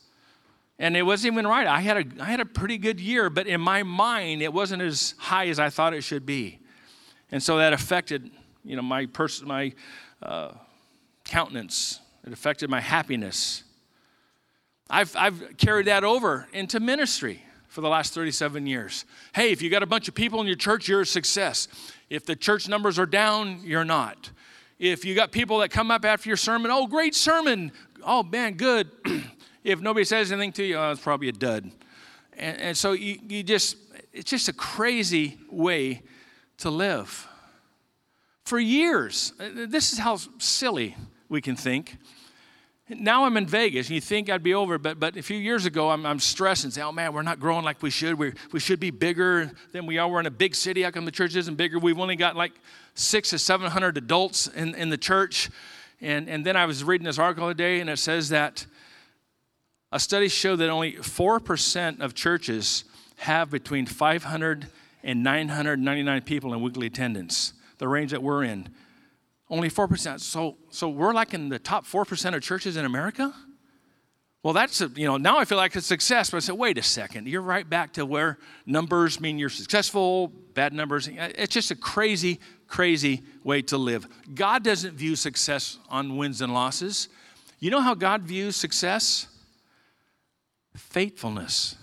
And 0.78 0.98
it 0.98 1.04
wasn't 1.04 1.34
even 1.34 1.48
right. 1.48 1.68
I 1.68 1.80
had 1.80 1.98
a, 1.98 2.24
I 2.24 2.26
had 2.26 2.42
a 2.42 2.46
pretty 2.46 2.78
good 2.78 3.00
year, 3.00 3.30
but 3.30 3.48
in 3.48 3.62
my 3.62 3.84
mind, 3.84 4.42
it 4.42 4.52
wasn't 4.52 4.82
as 4.82 5.16
high 5.18 5.48
as 5.48 5.60
I 5.60 5.70
thought 5.70 5.94
it 5.94 6.04
should 6.04 6.26
be. 6.26 6.60
And 7.32 7.42
so 7.42 7.58
that 7.58 7.72
affected, 7.72 8.30
you 8.64 8.76
know, 8.76 8.82
my, 8.82 9.06
pers- 9.06 9.44
my 9.44 9.74
uh, 10.22 10.52
countenance. 11.24 12.00
It 12.26 12.34
affected 12.34 12.70
my 12.70 12.82
happiness. 12.82 13.64
I've, 14.90 15.16
I've 15.16 15.58
carried 15.58 15.88
that 15.88 16.04
over 16.04 16.48
into 16.54 16.80
ministry 16.80 17.42
for 17.68 17.82
the 17.82 17.90
last 17.90 18.14
37 18.14 18.68
years. 18.68 19.06
Hey, 19.34 19.52
if 19.52 19.62
you 19.62 19.70
got 19.70 19.84
a 19.84 19.88
bunch 19.88 20.08
of 20.08 20.16
people 20.16 20.40
in 20.42 20.48
your 20.48 20.56
church, 20.56 20.88
you're 20.88 21.02
a 21.02 21.06
success. 21.06 21.68
If 22.10 22.26
the 22.26 22.36
church 22.36 22.68
numbers 22.68 23.00
are 23.00 23.06
down, 23.06 23.62
you're 23.64 23.86
not. 23.86 24.32
If 24.78 25.06
you 25.06 25.16
got 25.16 25.32
people 25.32 25.60
that 25.60 25.70
come 25.70 25.90
up 25.90 26.06
after 26.06 26.30
your 26.30 26.38
sermon, 26.38 26.70
oh, 26.72 26.88
great 26.88 27.16
sermon. 27.16 27.72
Oh, 28.04 28.24
man, 28.24 28.54
good. 28.54 28.92
if 29.64 29.82
nobody 29.82 30.04
says 30.04 30.32
anything 30.32 30.52
to 30.54 30.64
you, 30.64 30.78
oh, 30.78 30.92
it's 30.92 31.02
probably 31.02 31.30
a 31.30 31.34
dud. 31.34 31.72
And, 32.38 32.62
and 32.62 32.78
so 32.78 32.92
you, 32.92 33.18
you 33.28 33.44
just, 33.44 33.78
it's 34.14 34.30
just 34.30 34.50
a 34.50 34.54
crazy 34.54 35.38
way 35.50 36.04
to 36.58 36.70
live. 36.70 37.28
For 38.44 38.60
years, 38.60 39.34
uh, 39.40 39.50
this 39.68 39.92
is 39.92 40.00
how 40.00 40.18
silly 40.38 40.96
we 41.30 41.42
can 41.42 41.56
think. 41.56 41.98
Now 42.88 43.26
I'm 43.26 43.36
in 43.36 43.48
Vegas, 43.48 43.88
and 43.88 43.96
you 43.96 44.02
think 44.02 44.30
I'd 44.30 44.44
be 44.44 44.54
over, 44.54 44.78
but, 44.78 45.00
but 45.00 45.18
a 45.18 45.24
few 45.24 45.38
years 45.38 45.66
ago, 45.66 45.90
I'm, 45.90 46.06
I'm 46.06 46.20
stressed 46.20 46.66
and 46.66 46.72
say, 46.72 46.84
oh 46.84 46.92
man, 46.92 47.14
we're 47.14 47.24
not 47.24 47.40
growing 47.40 47.66
like 47.66 47.82
we 47.82 47.90
should. 47.90 48.14
we 48.14 48.34
we 48.52 48.60
should 48.60 48.80
be 48.80 48.92
bigger 48.92 49.52
than 49.72 49.88
we 49.88 49.98
are. 49.98 50.08
We're 50.08 50.20
in 50.20 50.28
a 50.28 50.32
big 50.32 50.54
city. 50.54 50.84
How 50.84 50.92
come 50.92 51.04
the 51.06 51.12
church 51.12 51.36
isn't 51.36 51.56
bigger? 51.56 51.80
We've 51.80 51.98
only 51.98 52.16
got 52.16 52.36
like 52.36 52.54
six 52.94 53.34
or 53.34 53.40
700 53.40 53.98
adults 53.98 54.48
in, 54.48 54.76
in 54.76 54.90
the 54.90 55.00
church. 55.00 55.50
And, 56.00 56.30
and 56.30 56.46
then 56.46 56.56
I 56.56 56.68
was 56.68 56.84
reading 56.84 57.06
this 57.06 57.18
article 57.18 57.48
today, 57.48 57.80
and 57.80 57.90
it 57.90 57.98
says 57.98 58.30
that 58.30 58.68
a 59.92 60.00
study 60.00 60.28
showed 60.28 60.58
that 60.58 60.70
only 60.70 60.94
4% 60.94 62.02
of 62.02 62.14
churches 62.14 62.84
have 63.18 63.50
between 63.50 63.88
500 63.88 64.68
and 65.04 65.24
999 65.24 66.22
people 66.22 66.54
in 66.54 66.62
weekly 66.62 66.86
attendance, 66.86 67.54
the 67.80 67.88
range 67.88 68.12
that 68.12 68.22
we're 68.22 68.44
in. 68.44 68.70
Only 69.50 69.70
4%. 69.70 70.20
So, 70.20 70.58
so 70.70 70.90
we're 70.90 71.14
like 71.14 71.34
in 71.34 71.50
the 71.50 71.60
top 71.60 71.86
4% 71.86 72.36
of 72.36 72.42
churches 72.42 72.78
in 72.78 72.86
America? 72.86 73.34
Well, 74.42 74.54
that's, 74.54 74.82
a, 74.82 74.88
you 74.96 75.08
know, 75.08 75.18
now 75.18 75.40
I 75.40 75.46
feel 75.46 75.58
like 75.58 75.76
a 75.76 75.82
success, 75.82 76.30
but 76.30 76.38
I 76.38 76.40
said, 76.40 76.56
wait 76.56 76.78
a 76.78 76.84
second. 76.84 77.28
You're 77.28 77.42
right 77.42 77.68
back 77.68 77.94
to 77.94 78.06
where 78.06 78.38
numbers 78.66 79.20
mean 79.20 79.40
you're 79.40 79.50
successful, 79.50 80.28
bad 80.28 80.72
numbers. 80.72 81.10
It's 81.12 81.54
just 81.54 81.72
a 81.72 81.76
crazy, 81.76 82.40
crazy 82.68 83.24
way 83.44 83.64
to 83.64 83.78
live. 83.78 84.08
God 84.36 84.64
doesn't 84.64 84.94
view 84.94 85.16
success 85.16 85.80
on 85.90 86.18
wins 86.18 86.42
and 86.42 86.54
losses. 86.54 87.10
You 87.60 87.72
know 87.72 87.82
how 87.82 87.96
God 87.96 88.22
views 88.22 88.56
success? 88.56 89.28
Faithfulness. 90.76 91.76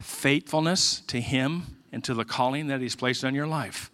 Faithfulness 0.00 1.00
to 1.06 1.20
Him 1.20 1.78
and 1.90 2.04
to 2.04 2.12
the 2.12 2.26
calling 2.26 2.66
that 2.66 2.82
He's 2.82 2.96
placed 2.96 3.24
on 3.24 3.34
your 3.34 3.46
life 3.46 3.90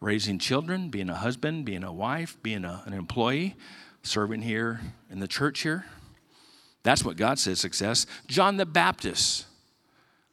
raising 0.00 0.38
children, 0.38 0.90
being 0.90 1.10
a 1.10 1.16
husband, 1.16 1.64
being 1.64 1.84
a 1.84 1.92
wife, 1.92 2.36
being 2.42 2.64
a, 2.64 2.82
an 2.86 2.92
employee, 2.92 3.56
serving 4.02 4.42
here 4.42 4.80
in 5.10 5.20
the 5.20 5.28
church 5.28 5.60
here. 5.60 5.84
That's 6.82 7.04
what 7.04 7.16
God 7.16 7.38
says 7.38 7.60
success. 7.60 8.06
John 8.26 8.56
the 8.56 8.66
Baptist. 8.66 9.46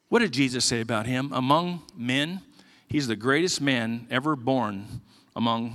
What 0.08 0.20
did 0.20 0.32
Jesus 0.32 0.64
say 0.64 0.80
about 0.80 1.06
him? 1.06 1.32
Among 1.32 1.82
men, 1.96 2.40
he's 2.88 3.08
the 3.08 3.16
greatest 3.16 3.60
man 3.60 4.06
ever 4.10 4.36
born 4.36 5.02
among 5.34 5.74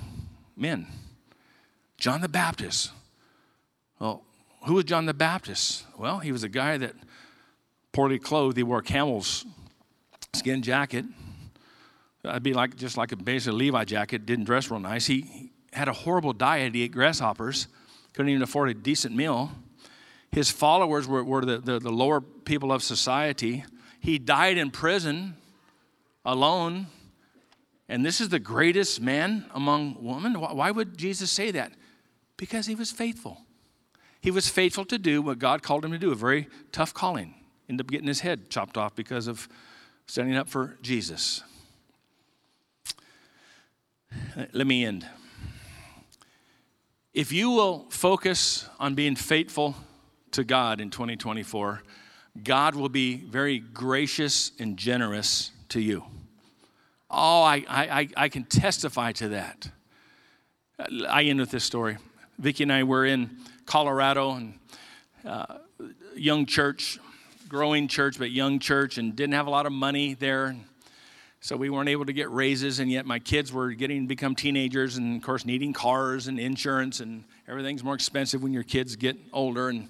men. 0.56 0.88
John 1.97 2.21
the 2.21 2.30
Baptist. 2.30 2.91
Well, 3.99 4.23
who 4.63 4.75
was 4.75 4.86
John 4.86 5.06
the 5.06 5.13
Baptist? 5.13 5.84
Well, 5.97 6.19
he 6.19 6.32
was 6.32 6.43
a 6.43 6.49
guy 6.49 6.77
that 6.77 6.95
poorly 7.91 8.17
clothed. 8.17 8.58
He 8.58 8.63
wore 8.63 8.82
camel's 8.82 9.45
skin 10.34 10.62
jacket. 10.62 11.06
I'd 12.23 12.43
be 12.43 12.53
like 12.53 12.75
just 12.75 12.97
like 12.97 13.12
a 13.12 13.15
basic 13.15 13.53
Levi 13.53 13.84
jacket, 13.86 14.25
didn't 14.25 14.45
dress 14.45 14.69
real 14.69 14.79
nice. 14.79 15.07
He, 15.07 15.51
had 15.73 15.88
a 15.88 15.93
horrible 15.93 16.34
diet. 16.34 16.75
He 16.75 16.84
ate 16.84 16.91
grasshoppers, 16.91 17.67
couldn't 18.13 18.29
even 18.29 18.41
afford 18.41 18.69
a 18.69 18.73
decent 18.73 19.15
meal. 19.15 19.51
His 20.31 20.49
followers 20.49 21.07
were, 21.07 21.23
were 21.23 21.43
the, 21.43 21.57
the, 21.57 21.79
the 21.79 21.91
lower 21.91 22.21
people 22.21 22.71
of 22.71 22.84
society. 22.84 23.65
He 23.99 24.17
died 24.17 24.57
in 24.57 24.71
prison 24.71 25.36
alone. 26.23 26.88
And 27.89 28.05
this 28.05 28.21
is 28.21 28.29
the 28.29 28.39
greatest 28.39 29.01
man 29.01 29.45
among 29.53 30.01
women. 30.01 30.36
Why 30.36 30.71
would 30.71 30.97
Jesus 30.97 31.29
say 31.29 31.51
that? 31.51 31.73
Because 32.38 32.65
he 32.65 32.75
was 32.75 32.91
faithful. 32.91 33.41
He 34.21 34.31
was 34.31 34.47
faithful 34.47 34.86
to 34.86 34.97
do 34.97 35.21
what 35.21 35.39
God 35.39 35.62
called 35.62 35.84
him 35.84 35.91
to 35.91 35.97
do, 35.97 36.12
a 36.12 36.15
very 36.15 36.47
tough 36.71 36.93
calling. 36.93 37.34
Ended 37.67 37.86
up 37.86 37.91
getting 37.91 38.07
his 38.07 38.21
head 38.21 38.49
chopped 38.49 38.77
off 38.77 38.95
because 38.95 39.27
of 39.27 39.49
standing 40.05 40.38
up 40.38 40.47
for 40.47 40.77
Jesus. 40.81 41.43
Let 44.54 44.67
me 44.67 44.86
end. 44.86 45.08
If 47.13 47.32
you 47.32 47.52
will 47.52 47.88
focus 47.89 48.67
on 48.80 48.95
being 48.95 49.15
faithful 49.15 49.76
to 50.32 50.43
God 50.43 50.80
in 50.80 50.89
2024, 50.89 51.84
God 52.43 52.76
will 52.76 52.89
be 52.89 53.17
very 53.17 53.60
gracious 53.60 54.54
and 54.60 54.78
generous 54.78 55.52
to 55.69 55.82
you. 55.82 56.06
Oh, 57.10 57.43
I, 57.43 57.65
I, 57.67 58.08
I 58.15 58.30
can 58.30 58.45
testify 58.45 59.12
to 59.13 59.30
that. 59.30 59.69
I 61.10 61.24
end 61.24 61.39
with 61.39 61.52
this 61.52 61.65
story. 61.65 61.97
Vicki 62.39 62.63
and 62.63 62.71
I 62.71 62.84
were 62.84 63.06
in 63.06 63.38
Colorado 63.65 64.32
and 64.32 64.54
uh, 65.26 65.58
young 66.15 66.45
church, 66.45 66.97
growing 67.50 67.89
church, 67.89 68.17
but 68.17 68.32
young 68.32 68.60
church, 68.60 68.97
and 68.97 69.15
didn't 69.15 69.34
have 69.34 69.47
a 69.47 69.50
lot 69.52 69.65
of 69.65 69.74
money 69.74 70.13
there. 70.13 70.56
So 71.43 71.58
we 71.58 71.71
weren't 71.71 71.89
able 71.89 72.06
to 72.06 72.13
get 72.13 72.30
raises, 72.30 72.80
and 72.80 72.91
yet 72.91 73.08
my 73.08 73.17
kids 73.17 73.51
were 73.51 73.71
getting 73.71 74.04
to 74.04 74.08
become 74.08 74.36
teenagers, 74.36 74.97
and 74.97 75.17
of 75.17 75.23
course 75.23 75.43
needing 75.43 75.73
cars 75.73 76.27
and 76.27 76.39
insurance, 76.39 76.99
and 76.99 77.23
everything's 77.47 77.84
more 77.84 77.95
expensive 77.95 78.43
when 78.43 78.54
your 78.54 78.62
kids 78.62 78.95
get 78.95 79.17
older, 79.34 79.69
and 79.69 79.89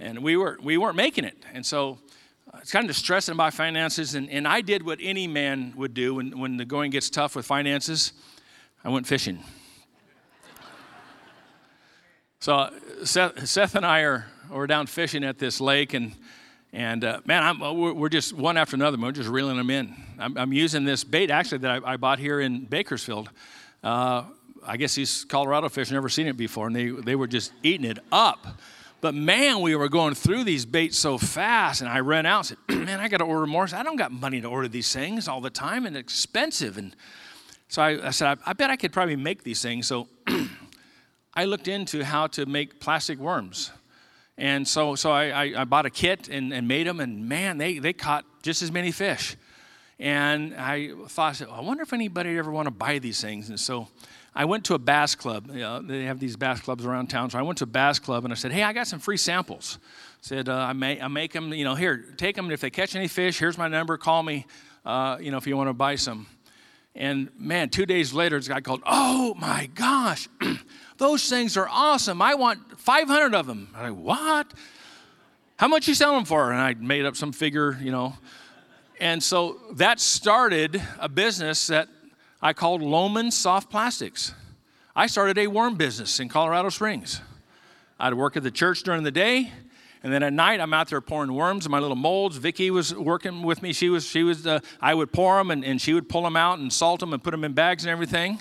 and 0.00 0.22
we 0.22 0.38
were 0.38 0.58
we 0.62 0.78
weren't 0.78 0.96
making 0.96 1.24
it, 1.24 1.36
and 1.52 1.66
so 1.66 1.98
uh, 2.50 2.60
it's 2.62 2.72
kind 2.72 2.88
of 2.88 2.96
stressing 2.96 3.34
about 3.34 3.52
finances, 3.52 4.14
and, 4.14 4.30
and 4.30 4.48
I 4.48 4.62
did 4.62 4.82
what 4.86 4.98
any 5.02 5.26
man 5.26 5.74
would 5.76 5.92
do 5.92 6.14
when 6.14 6.38
when 6.38 6.56
the 6.56 6.64
going 6.64 6.90
gets 6.90 7.10
tough 7.10 7.36
with 7.36 7.44
finances. 7.44 8.14
I 8.82 8.88
went 8.88 9.06
fishing. 9.06 9.40
So 12.40 12.54
uh, 12.54 12.70
Seth, 13.04 13.46
Seth 13.46 13.74
and 13.74 13.84
I 13.84 14.00
are 14.00 14.28
we're 14.50 14.66
down 14.66 14.86
fishing 14.86 15.24
at 15.24 15.38
this 15.38 15.60
lake, 15.60 15.92
and 15.92 16.14
and 16.72 17.04
uh, 17.04 17.20
man, 17.24 17.42
I'm, 17.42 17.60
we're, 17.60 17.92
we're 17.92 18.08
just 18.08 18.32
one 18.32 18.56
after 18.56 18.76
another. 18.76 18.98
We're 18.98 19.12
just 19.12 19.28
reeling 19.28 19.56
them 19.56 19.70
in. 19.70 19.94
I'm, 20.18 20.36
I'm 20.36 20.52
using 20.52 20.84
this 20.84 21.04
bait 21.04 21.30
actually 21.30 21.58
that 21.58 21.84
I, 21.84 21.92
I 21.92 21.96
bought 21.96 22.18
here 22.18 22.40
in 22.40 22.64
Bakersfield. 22.64 23.30
Uh, 23.82 24.24
I 24.66 24.76
guess 24.76 24.94
these 24.94 25.24
Colorado 25.24 25.68
fish 25.68 25.90
never 25.90 26.08
seen 26.08 26.26
it 26.26 26.36
before, 26.36 26.66
and 26.66 26.74
they 26.74 26.88
they 26.88 27.14
were 27.14 27.28
just 27.28 27.52
eating 27.62 27.88
it 27.88 27.98
up. 28.10 28.46
But 29.00 29.14
man, 29.14 29.60
we 29.60 29.76
were 29.76 29.88
going 29.88 30.14
through 30.14 30.44
these 30.44 30.66
baits 30.66 30.98
so 30.98 31.18
fast, 31.18 31.80
and 31.80 31.88
I 31.88 32.00
ran 32.00 32.26
out 32.26 32.50
and 32.50 32.58
said, 32.68 32.78
"Man, 32.86 32.98
I 32.98 33.08
got 33.08 33.18
to 33.18 33.24
order 33.24 33.46
more. 33.46 33.68
I 33.72 33.82
don't 33.82 33.96
got 33.96 34.10
money 34.10 34.40
to 34.40 34.48
order 34.48 34.68
these 34.68 34.92
things 34.92 35.28
all 35.28 35.40
the 35.40 35.50
time, 35.50 35.86
and 35.86 35.96
expensive." 35.96 36.78
And 36.78 36.96
so 37.68 37.82
I, 37.82 38.08
I 38.08 38.10
said, 38.10 38.38
I, 38.38 38.50
"I 38.50 38.52
bet 38.54 38.70
I 38.70 38.76
could 38.76 38.92
probably 38.92 39.16
make 39.16 39.44
these 39.44 39.62
things." 39.62 39.86
So 39.86 40.08
I 41.34 41.44
looked 41.44 41.68
into 41.68 42.04
how 42.04 42.26
to 42.28 42.46
make 42.46 42.80
plastic 42.80 43.18
worms. 43.18 43.70
And 44.38 44.68
so, 44.68 44.94
so 44.94 45.10
I, 45.10 45.28
I, 45.28 45.60
I 45.62 45.64
bought 45.64 45.86
a 45.86 45.90
kit 45.90 46.28
and, 46.28 46.52
and 46.52 46.68
made 46.68 46.86
them, 46.86 47.00
and 47.00 47.28
man, 47.28 47.58
they, 47.58 47.78
they 47.78 47.92
caught 47.92 48.24
just 48.42 48.62
as 48.62 48.70
many 48.70 48.92
fish. 48.92 49.36
And 49.98 50.54
I 50.54 50.92
thought, 51.08 51.40
I, 51.40 51.60
wonder 51.62 51.82
if 51.82 51.92
anybody 51.94 52.36
ever 52.36 52.50
want 52.50 52.66
to 52.66 52.70
buy 52.70 52.98
these 52.98 53.20
things. 53.20 53.48
And 53.48 53.58
so 53.58 53.88
I 54.34 54.44
went 54.44 54.64
to 54.66 54.74
a 54.74 54.78
bass 54.78 55.14
club. 55.14 55.48
You 55.50 55.60
know, 55.60 55.80
they 55.80 56.04
have 56.04 56.20
these 56.20 56.36
bass 56.36 56.60
clubs 56.60 56.84
around 56.84 57.08
town. 57.08 57.30
So 57.30 57.38
I 57.38 57.42
went 57.42 57.58
to 57.58 57.64
a 57.64 57.68
bass 57.68 57.98
club 57.98 58.24
and 58.24 58.32
I 58.32 58.36
said, 58.36 58.52
Hey, 58.52 58.62
I 58.62 58.74
got 58.74 58.86
some 58.86 58.98
free 58.98 59.16
samples. 59.16 59.78
I 59.80 59.88
said, 60.20 60.48
uh, 60.50 60.54
I, 60.54 60.74
may, 60.74 61.00
I 61.00 61.08
make 61.08 61.32
them, 61.32 61.54
you 61.54 61.64
know, 61.64 61.74
here, 61.74 62.04
take 62.18 62.36
them. 62.36 62.50
If 62.50 62.60
they 62.60 62.68
catch 62.68 62.94
any 62.94 63.08
fish, 63.08 63.38
here's 63.38 63.56
my 63.56 63.68
number. 63.68 63.96
Call 63.96 64.22
me, 64.22 64.44
uh, 64.84 65.16
you 65.18 65.30
know, 65.30 65.38
if 65.38 65.46
you 65.46 65.56
want 65.56 65.70
to 65.70 65.74
buy 65.74 65.94
some. 65.94 66.26
And 66.96 67.28
man, 67.38 67.68
two 67.68 67.84
days 67.84 68.14
later, 68.14 68.38
this 68.38 68.48
guy 68.48 68.62
called, 68.62 68.82
Oh 68.86 69.34
my 69.34 69.68
gosh, 69.74 70.28
those 70.96 71.28
things 71.28 71.56
are 71.56 71.68
awesome. 71.70 72.22
I 72.22 72.34
want 72.34 72.80
500 72.80 73.34
of 73.34 73.46
them. 73.46 73.68
I'm 73.76 73.94
like, 73.94 74.04
What? 74.04 74.54
How 75.58 75.68
much 75.68 75.88
you 75.88 75.94
sell 75.94 76.14
them 76.14 76.24
for? 76.24 76.52
And 76.52 76.60
I 76.60 76.74
made 76.74 77.04
up 77.04 77.16
some 77.16 77.32
figure, 77.32 77.78
you 77.80 77.90
know. 77.90 78.14
And 78.98 79.22
so 79.22 79.58
that 79.74 80.00
started 80.00 80.82
a 80.98 81.08
business 81.08 81.66
that 81.66 81.88
I 82.40 82.54
called 82.54 82.82
Loman 82.82 83.30
Soft 83.30 83.70
Plastics. 83.70 84.32
I 84.94 85.06
started 85.06 85.36
a 85.36 85.46
worm 85.46 85.74
business 85.74 86.20
in 86.20 86.28
Colorado 86.28 86.70
Springs. 86.70 87.20
I'd 87.98 88.14
work 88.14 88.36
at 88.36 88.42
the 88.42 88.50
church 88.50 88.82
during 88.82 89.02
the 89.02 89.10
day, 89.10 89.52
and 90.06 90.14
then 90.14 90.22
at 90.22 90.32
night 90.32 90.60
I'm 90.60 90.72
out 90.72 90.88
there 90.88 91.00
pouring 91.00 91.32
worms 91.32 91.66
in 91.66 91.72
my 91.72 91.80
little 91.80 91.96
molds. 91.96 92.36
Vicki 92.36 92.70
was 92.70 92.94
working 92.94 93.42
with 93.42 93.60
me. 93.60 93.72
She 93.72 93.88
was, 93.88 94.06
she 94.06 94.22
was. 94.22 94.46
Uh, 94.46 94.60
I 94.80 94.94
would 94.94 95.10
pour 95.10 95.36
them, 95.36 95.50
and, 95.50 95.64
and 95.64 95.80
she 95.80 95.94
would 95.94 96.08
pull 96.08 96.22
them 96.22 96.36
out 96.36 96.60
and 96.60 96.72
salt 96.72 97.00
them 97.00 97.12
and 97.12 97.20
put 97.20 97.32
them 97.32 97.42
in 97.42 97.54
bags 97.54 97.82
and 97.82 97.90
everything. 97.90 98.40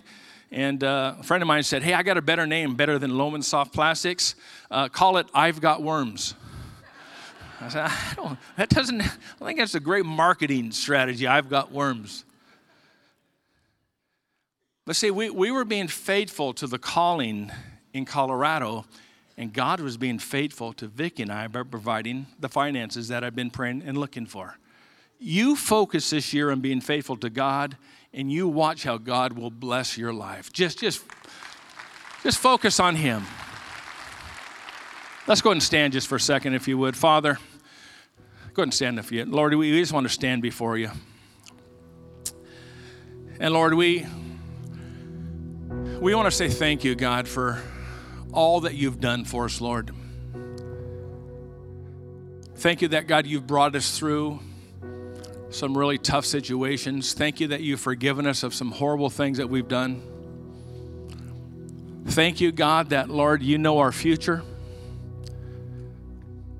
And 0.52 0.84
uh, 0.84 1.16
a 1.20 1.24
friend 1.24 1.42
of 1.42 1.48
mine 1.48 1.64
said, 1.64 1.82
"Hey, 1.82 1.96
I 1.96 2.04
got 2.04 2.18
a 2.18 2.22
better 2.22 2.46
name, 2.46 2.76
better 2.76 3.00
than 3.00 3.18
Loman 3.18 3.42
Soft 3.42 3.74
Plastics. 3.74 4.36
Uh, 4.70 4.90
call 4.90 5.18
it 5.18 5.26
I've 5.34 5.60
Got 5.60 5.82
Worms." 5.82 6.36
I 7.60 7.70
said, 7.70 7.86
I 7.86 8.14
don't, 8.16 8.40
that 8.58 8.70
doesn't, 8.70 9.02
I 9.02 9.46
think 9.46 9.58
that's 9.58 9.74
a 9.74 9.80
great 9.80 10.06
marketing 10.06 10.72
strategy. 10.72 11.26
I've 11.26 11.50
got 11.50 11.72
worms. 11.72 12.26
But 14.86 14.98
see, 14.98 15.10
we, 15.10 15.32
we 15.32 15.50
were 15.50 15.66
being 15.66 15.88
faithful 15.88 16.54
to 16.54 16.68
the 16.68 16.78
calling 16.78 17.52
in 17.92 18.06
Colorado, 18.06 18.86
and 19.38 19.52
God 19.52 19.82
was 19.82 19.98
being 19.98 20.20
faithful 20.20 20.74
to 20.74 20.88
Vic 20.88 21.20
and 21.20 21.32
I 21.32 21.48
by 21.48 21.64
providing 21.64 22.28
the 22.40 22.50
finances 22.50 23.10
that 23.10 23.24
I've 23.24 23.36
been 23.36 23.50
praying 23.50 23.84
and 23.86 23.98
looking 23.98 24.26
for. 24.26 24.58
You 25.20 25.56
focus 25.56 26.10
this 26.10 26.34
year 26.34 26.52
on 26.52 26.62
being 26.62 26.82
faithful 26.82 27.18
to 27.18 27.30
God, 27.30 27.78
and 28.14 28.32
you 28.32 28.48
watch 28.48 28.84
how 28.84 28.98
God 28.98 29.34
will 29.34 29.52
bless 29.52 29.98
your 29.98 30.14
life. 30.14 30.52
Just, 30.54 30.80
just, 30.80 31.04
just 32.24 32.38
focus 32.38 32.80
on 32.80 32.96
Him. 32.96 33.26
Let's 35.28 35.42
go 35.42 35.50
ahead 35.50 35.56
and 35.56 35.64
stand 35.64 35.94
just 35.94 36.08
for 36.08 36.16
a 36.16 36.20
second, 36.20 36.54
if 36.54 36.68
you 36.68 36.78
would. 36.78 36.96
Father, 36.96 37.40
go 38.54 38.62
ahead 38.62 38.68
and 38.68 38.74
stand 38.74 39.00
if 39.00 39.12
you 39.12 39.26
Lord, 39.26 39.54
we 39.56 39.72
just 39.80 39.92
want 39.92 40.06
to 40.06 40.14
stand 40.14 40.42
before 40.42 40.78
you. 40.78 40.92
And 43.40 43.54
Lord, 43.54 43.74
we 43.74 44.06
we 46.00 46.14
want 46.14 46.28
to 46.28 46.32
say 46.32 46.48
thank 46.48 46.84
you, 46.84 46.94
God, 46.94 47.28
for 47.28 47.62
all 48.36 48.62
that 48.62 48.76
you've 48.76 49.00
done 49.00 49.26
for 49.26 49.46
us, 49.46 49.60
Lord. 49.60 49.92
Thank 52.58 52.82
you 52.82 52.90
that, 52.90 53.08
God, 53.08 53.26
you've 53.26 53.48
brought 53.48 53.76
us 53.76 53.98
through 53.98 54.40
some 55.50 55.78
really 55.78 55.98
tough 55.98 56.26
situations. 56.26 57.14
Thank 57.14 57.40
you 57.40 57.48
that 57.48 57.62
you've 57.62 57.80
forgiven 57.80 58.28
us 58.28 58.44
of 58.44 58.54
some 58.54 58.72
horrible 58.72 59.10
things 59.10 59.38
that 59.38 59.50
we've 59.50 59.68
done. 59.68 60.02
Thank 62.08 62.40
you, 62.42 62.52
God, 62.52 62.90
that, 62.90 63.10
Lord, 63.10 63.42
you 63.42 63.58
know 63.58 63.80
our 63.80 63.92
future. 63.92 64.44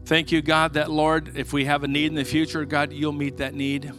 Thank 0.06 0.32
you, 0.32 0.42
God, 0.42 0.74
that, 0.74 0.92
Lord, 0.92 1.36
if 1.36 1.54
we 1.54 1.66
have 1.66 1.84
a 1.84 1.88
need 1.88 2.08
in 2.08 2.16
the 2.16 2.26
future, 2.26 2.64
God, 2.66 2.94
you'll 2.94 3.12
meet 3.12 3.38
that 3.38 3.54
need. 3.54 3.92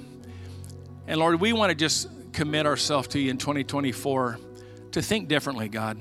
And 1.06 1.20
Lord, 1.20 1.40
we 1.40 1.52
want 1.52 1.70
to 1.70 1.74
just 1.74 2.08
commit 2.32 2.66
ourselves 2.66 3.08
to 3.08 3.18
you 3.18 3.30
in 3.30 3.38
2024 3.38 4.38
to 4.92 5.02
think 5.02 5.28
differently, 5.28 5.68
God. 5.68 5.98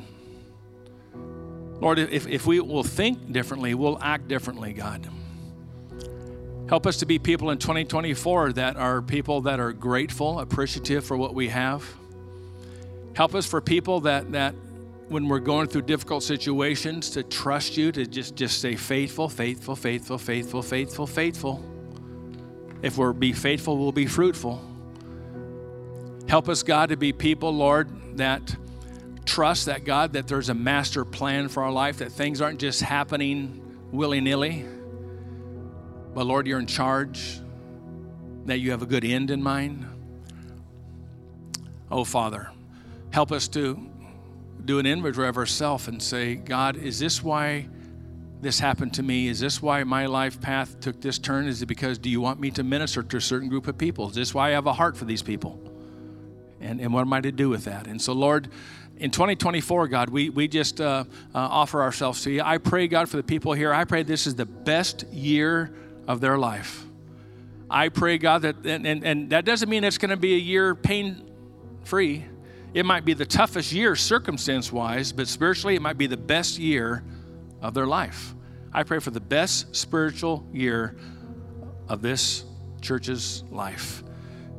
Lord, 1.81 1.99
if, 1.99 2.27
if 2.27 2.45
we 2.45 2.59
will 2.59 2.83
think 2.83 3.31
differently, 3.31 3.73
we'll 3.73 3.99
act 4.01 4.27
differently, 4.27 4.73
God. 4.73 5.09
Help 6.67 6.87
us 6.87 6.97
to 6.97 7.05
be 7.05 7.19
people 7.19 7.51
in 7.51 7.59
2024 7.59 8.53
that 8.53 8.75
are 8.75 9.01
people 9.01 9.41
that 9.41 9.59
are 9.59 9.71
grateful, 9.71 10.39
appreciative 10.39 11.05
for 11.05 11.15
what 11.15 11.35
we 11.35 11.49
have. 11.49 11.85
Help 13.15 13.35
us 13.35 13.45
for 13.45 13.61
people 13.61 13.99
that, 14.01 14.31
that 14.31 14.55
when 15.09 15.27
we're 15.27 15.39
going 15.39 15.67
through 15.67 15.83
difficult 15.83 16.23
situations 16.23 17.11
to 17.11 17.21
trust 17.21 17.77
you, 17.77 17.91
to 17.91 18.05
just, 18.05 18.35
just 18.35 18.57
stay 18.57 18.75
faithful, 18.75 19.29
faithful, 19.29 19.75
faithful, 19.75 20.17
faithful, 20.17 20.63
faithful, 20.63 21.05
faithful. 21.05 21.63
If 22.81 22.97
we're 22.97 23.13
be 23.13 23.31
faithful, 23.31 23.77
we'll 23.77 23.91
be 23.91 24.07
fruitful. 24.07 24.59
Help 26.27 26.49
us, 26.49 26.63
God, 26.63 26.89
to 26.89 26.97
be 26.97 27.13
people, 27.13 27.51
Lord, 27.51 28.17
that 28.17 28.55
trust 29.25 29.65
that 29.65 29.83
God, 29.83 30.13
that 30.13 30.27
there's 30.27 30.49
a 30.49 30.53
master 30.53 31.03
plan 31.03 31.49
for 31.49 31.63
our 31.63 31.71
life, 31.71 31.97
that 31.97 32.11
things 32.11 32.41
aren't 32.41 32.59
just 32.59 32.81
happening 32.81 33.61
willy 33.91 34.21
nilly. 34.21 34.65
But 36.13 36.25
Lord, 36.25 36.47
you're 36.47 36.59
in 36.59 36.67
charge, 36.67 37.39
that 38.45 38.59
you 38.59 38.71
have 38.71 38.81
a 38.81 38.85
good 38.85 39.03
end 39.03 39.31
in 39.31 39.41
mind. 39.43 39.85
Oh, 41.91 42.03
Father, 42.03 42.49
help 43.11 43.31
us 43.31 43.47
to 43.49 43.89
do 44.63 44.79
an 44.79 44.85
inventory 44.85 45.27
of 45.27 45.37
ourselves 45.37 45.87
and 45.87 46.01
say, 46.01 46.35
God, 46.35 46.77
is 46.77 46.99
this 46.99 47.23
why 47.23 47.67
this 48.41 48.59
happened 48.59 48.93
to 48.95 49.03
me? 49.03 49.27
Is 49.27 49.39
this 49.39 49.61
why 49.61 49.83
my 49.83 50.05
life 50.05 50.41
path 50.41 50.79
took 50.79 51.01
this 51.01 51.19
turn? 51.19 51.47
Is 51.47 51.61
it 51.61 51.67
because 51.67 51.97
do 51.97 52.09
you 52.09 52.21
want 52.21 52.39
me 52.39 52.51
to 52.51 52.63
minister 52.63 53.03
to 53.03 53.17
a 53.17 53.21
certain 53.21 53.49
group 53.49 53.67
of 53.67 53.77
people? 53.77 54.09
Is 54.09 54.15
this 54.15 54.33
why 54.33 54.49
I 54.49 54.51
have 54.51 54.67
a 54.67 54.73
heart 54.73 54.97
for 54.97 55.05
these 55.05 55.21
people? 55.21 55.59
And, 56.61 56.79
and 56.79 56.93
what 56.93 57.01
am 57.01 57.13
I 57.13 57.21
to 57.21 57.31
do 57.31 57.49
with 57.49 57.65
that? 57.65 57.87
And 57.87 58.01
so, 58.01 58.13
Lord, 58.13 58.49
in 58.97 59.11
2024, 59.11 59.87
God, 59.89 60.09
we, 60.09 60.29
we 60.29 60.47
just 60.47 60.79
uh, 60.79 61.03
uh, 61.33 61.37
offer 61.37 61.81
ourselves 61.81 62.23
to 62.23 62.31
you. 62.31 62.41
I 62.43 62.57
pray, 62.57 62.87
God, 62.87 63.09
for 63.09 63.17
the 63.17 63.23
people 63.23 63.53
here. 63.53 63.73
I 63.73 63.83
pray 63.83 64.03
this 64.03 64.25
is 64.25 64.35
the 64.35 64.45
best 64.45 65.05
year 65.11 65.75
of 66.07 66.21
their 66.21 66.37
life. 66.37 66.83
I 67.69 67.89
pray, 67.89 68.17
God, 68.17 68.43
that, 68.43 68.65
and, 68.65 68.85
and, 68.85 69.03
and 69.03 69.29
that 69.31 69.43
doesn't 69.43 69.67
mean 69.67 69.83
it's 69.83 69.97
going 69.97 70.11
to 70.11 70.17
be 70.17 70.35
a 70.35 70.39
year 70.39 70.75
pain 70.75 71.29
free. 71.83 72.25
It 72.73 72.85
might 72.85 73.03
be 73.05 73.13
the 73.13 73.25
toughest 73.25 73.71
year 73.71 73.95
circumstance 73.95 74.71
wise, 74.71 75.11
but 75.11 75.27
spiritually, 75.27 75.75
it 75.75 75.81
might 75.81 75.97
be 75.97 76.07
the 76.07 76.17
best 76.17 76.57
year 76.57 77.03
of 77.61 77.73
their 77.73 77.87
life. 77.87 78.33
I 78.71 78.83
pray 78.83 78.99
for 78.99 79.11
the 79.11 79.21
best 79.21 79.75
spiritual 79.75 80.45
year 80.53 80.95
of 81.89 82.01
this 82.01 82.45
church's 82.81 83.43
life. 83.49 84.03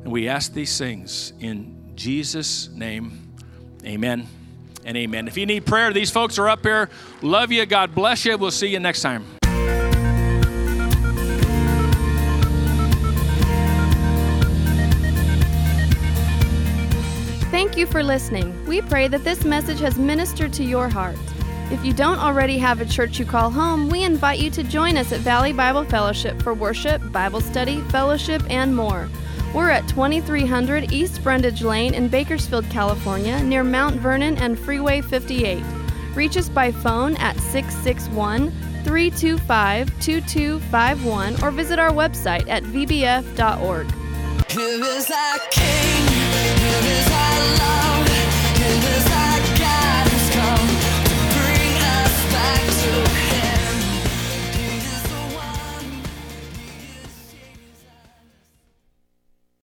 And 0.03 0.11
we 0.11 0.27
ask 0.27 0.53
these 0.53 0.77
things 0.77 1.33
in 1.39 1.91
Jesus' 1.95 2.69
name. 2.69 3.26
Amen 3.87 4.27
and 4.83 4.97
amen. 4.97 5.27
If 5.27 5.37
you 5.37 5.45
need 5.45 5.65
prayer, 5.65 5.93
these 5.93 6.11
folks 6.11 6.37
are 6.37 6.49
up 6.49 6.63
here. 6.63 6.89
Love 7.21 7.51
you. 7.51 7.65
God 7.65 7.95
bless 7.95 8.25
you. 8.25 8.37
We'll 8.37 8.51
see 8.51 8.67
you 8.67 8.79
next 8.79 9.01
time. 9.01 9.25
Thank 17.49 17.77
you 17.77 17.87
for 17.87 18.03
listening. 18.03 18.65
We 18.65 18.81
pray 18.81 19.07
that 19.07 19.23
this 19.23 19.45
message 19.45 19.79
has 19.79 19.97
ministered 19.97 20.51
to 20.53 20.63
your 20.63 20.89
heart. 20.89 21.17
If 21.71 21.83
you 21.83 21.91
don't 21.93 22.19
already 22.19 22.57
have 22.59 22.81
a 22.81 22.85
church 22.85 23.19
you 23.19 23.25
call 23.25 23.49
home, 23.49 23.89
we 23.89 24.03
invite 24.03 24.39
you 24.39 24.49
to 24.51 24.63
join 24.63 24.95
us 24.95 25.11
at 25.11 25.21
Valley 25.21 25.53
Bible 25.53 25.85
Fellowship 25.85 26.41
for 26.41 26.53
worship, 26.53 27.01
Bible 27.11 27.41
study, 27.41 27.81
fellowship, 27.89 28.43
and 28.49 28.75
more. 28.75 29.09
We're 29.57 29.71
at 29.71 29.87
2300 29.87 30.93
East 30.93 31.23
Brundage 31.23 31.63
Lane 31.63 31.95
in 31.95 32.09
Bakersfield, 32.09 32.69
California, 32.69 33.41
near 33.41 33.63
Mount 33.63 33.95
Vernon 33.95 34.37
and 34.37 34.57
Freeway 34.57 35.01
58. 35.01 35.63
Reach 36.13 36.37
us 36.37 36.47
by 36.47 36.71
phone 36.71 37.15
at 37.15 37.35
661 37.39 38.51
325 38.83 39.99
2251 39.99 41.43
or 41.43 41.49
visit 41.49 41.79
our 41.79 41.89
website 41.89 42.47
at 42.47 42.61
vbf.org. 42.65 43.91
Here 44.51 44.83
is 44.83 45.09
our 45.09 45.39
King, 45.49 46.07
here 46.07 46.91
is 46.91 47.07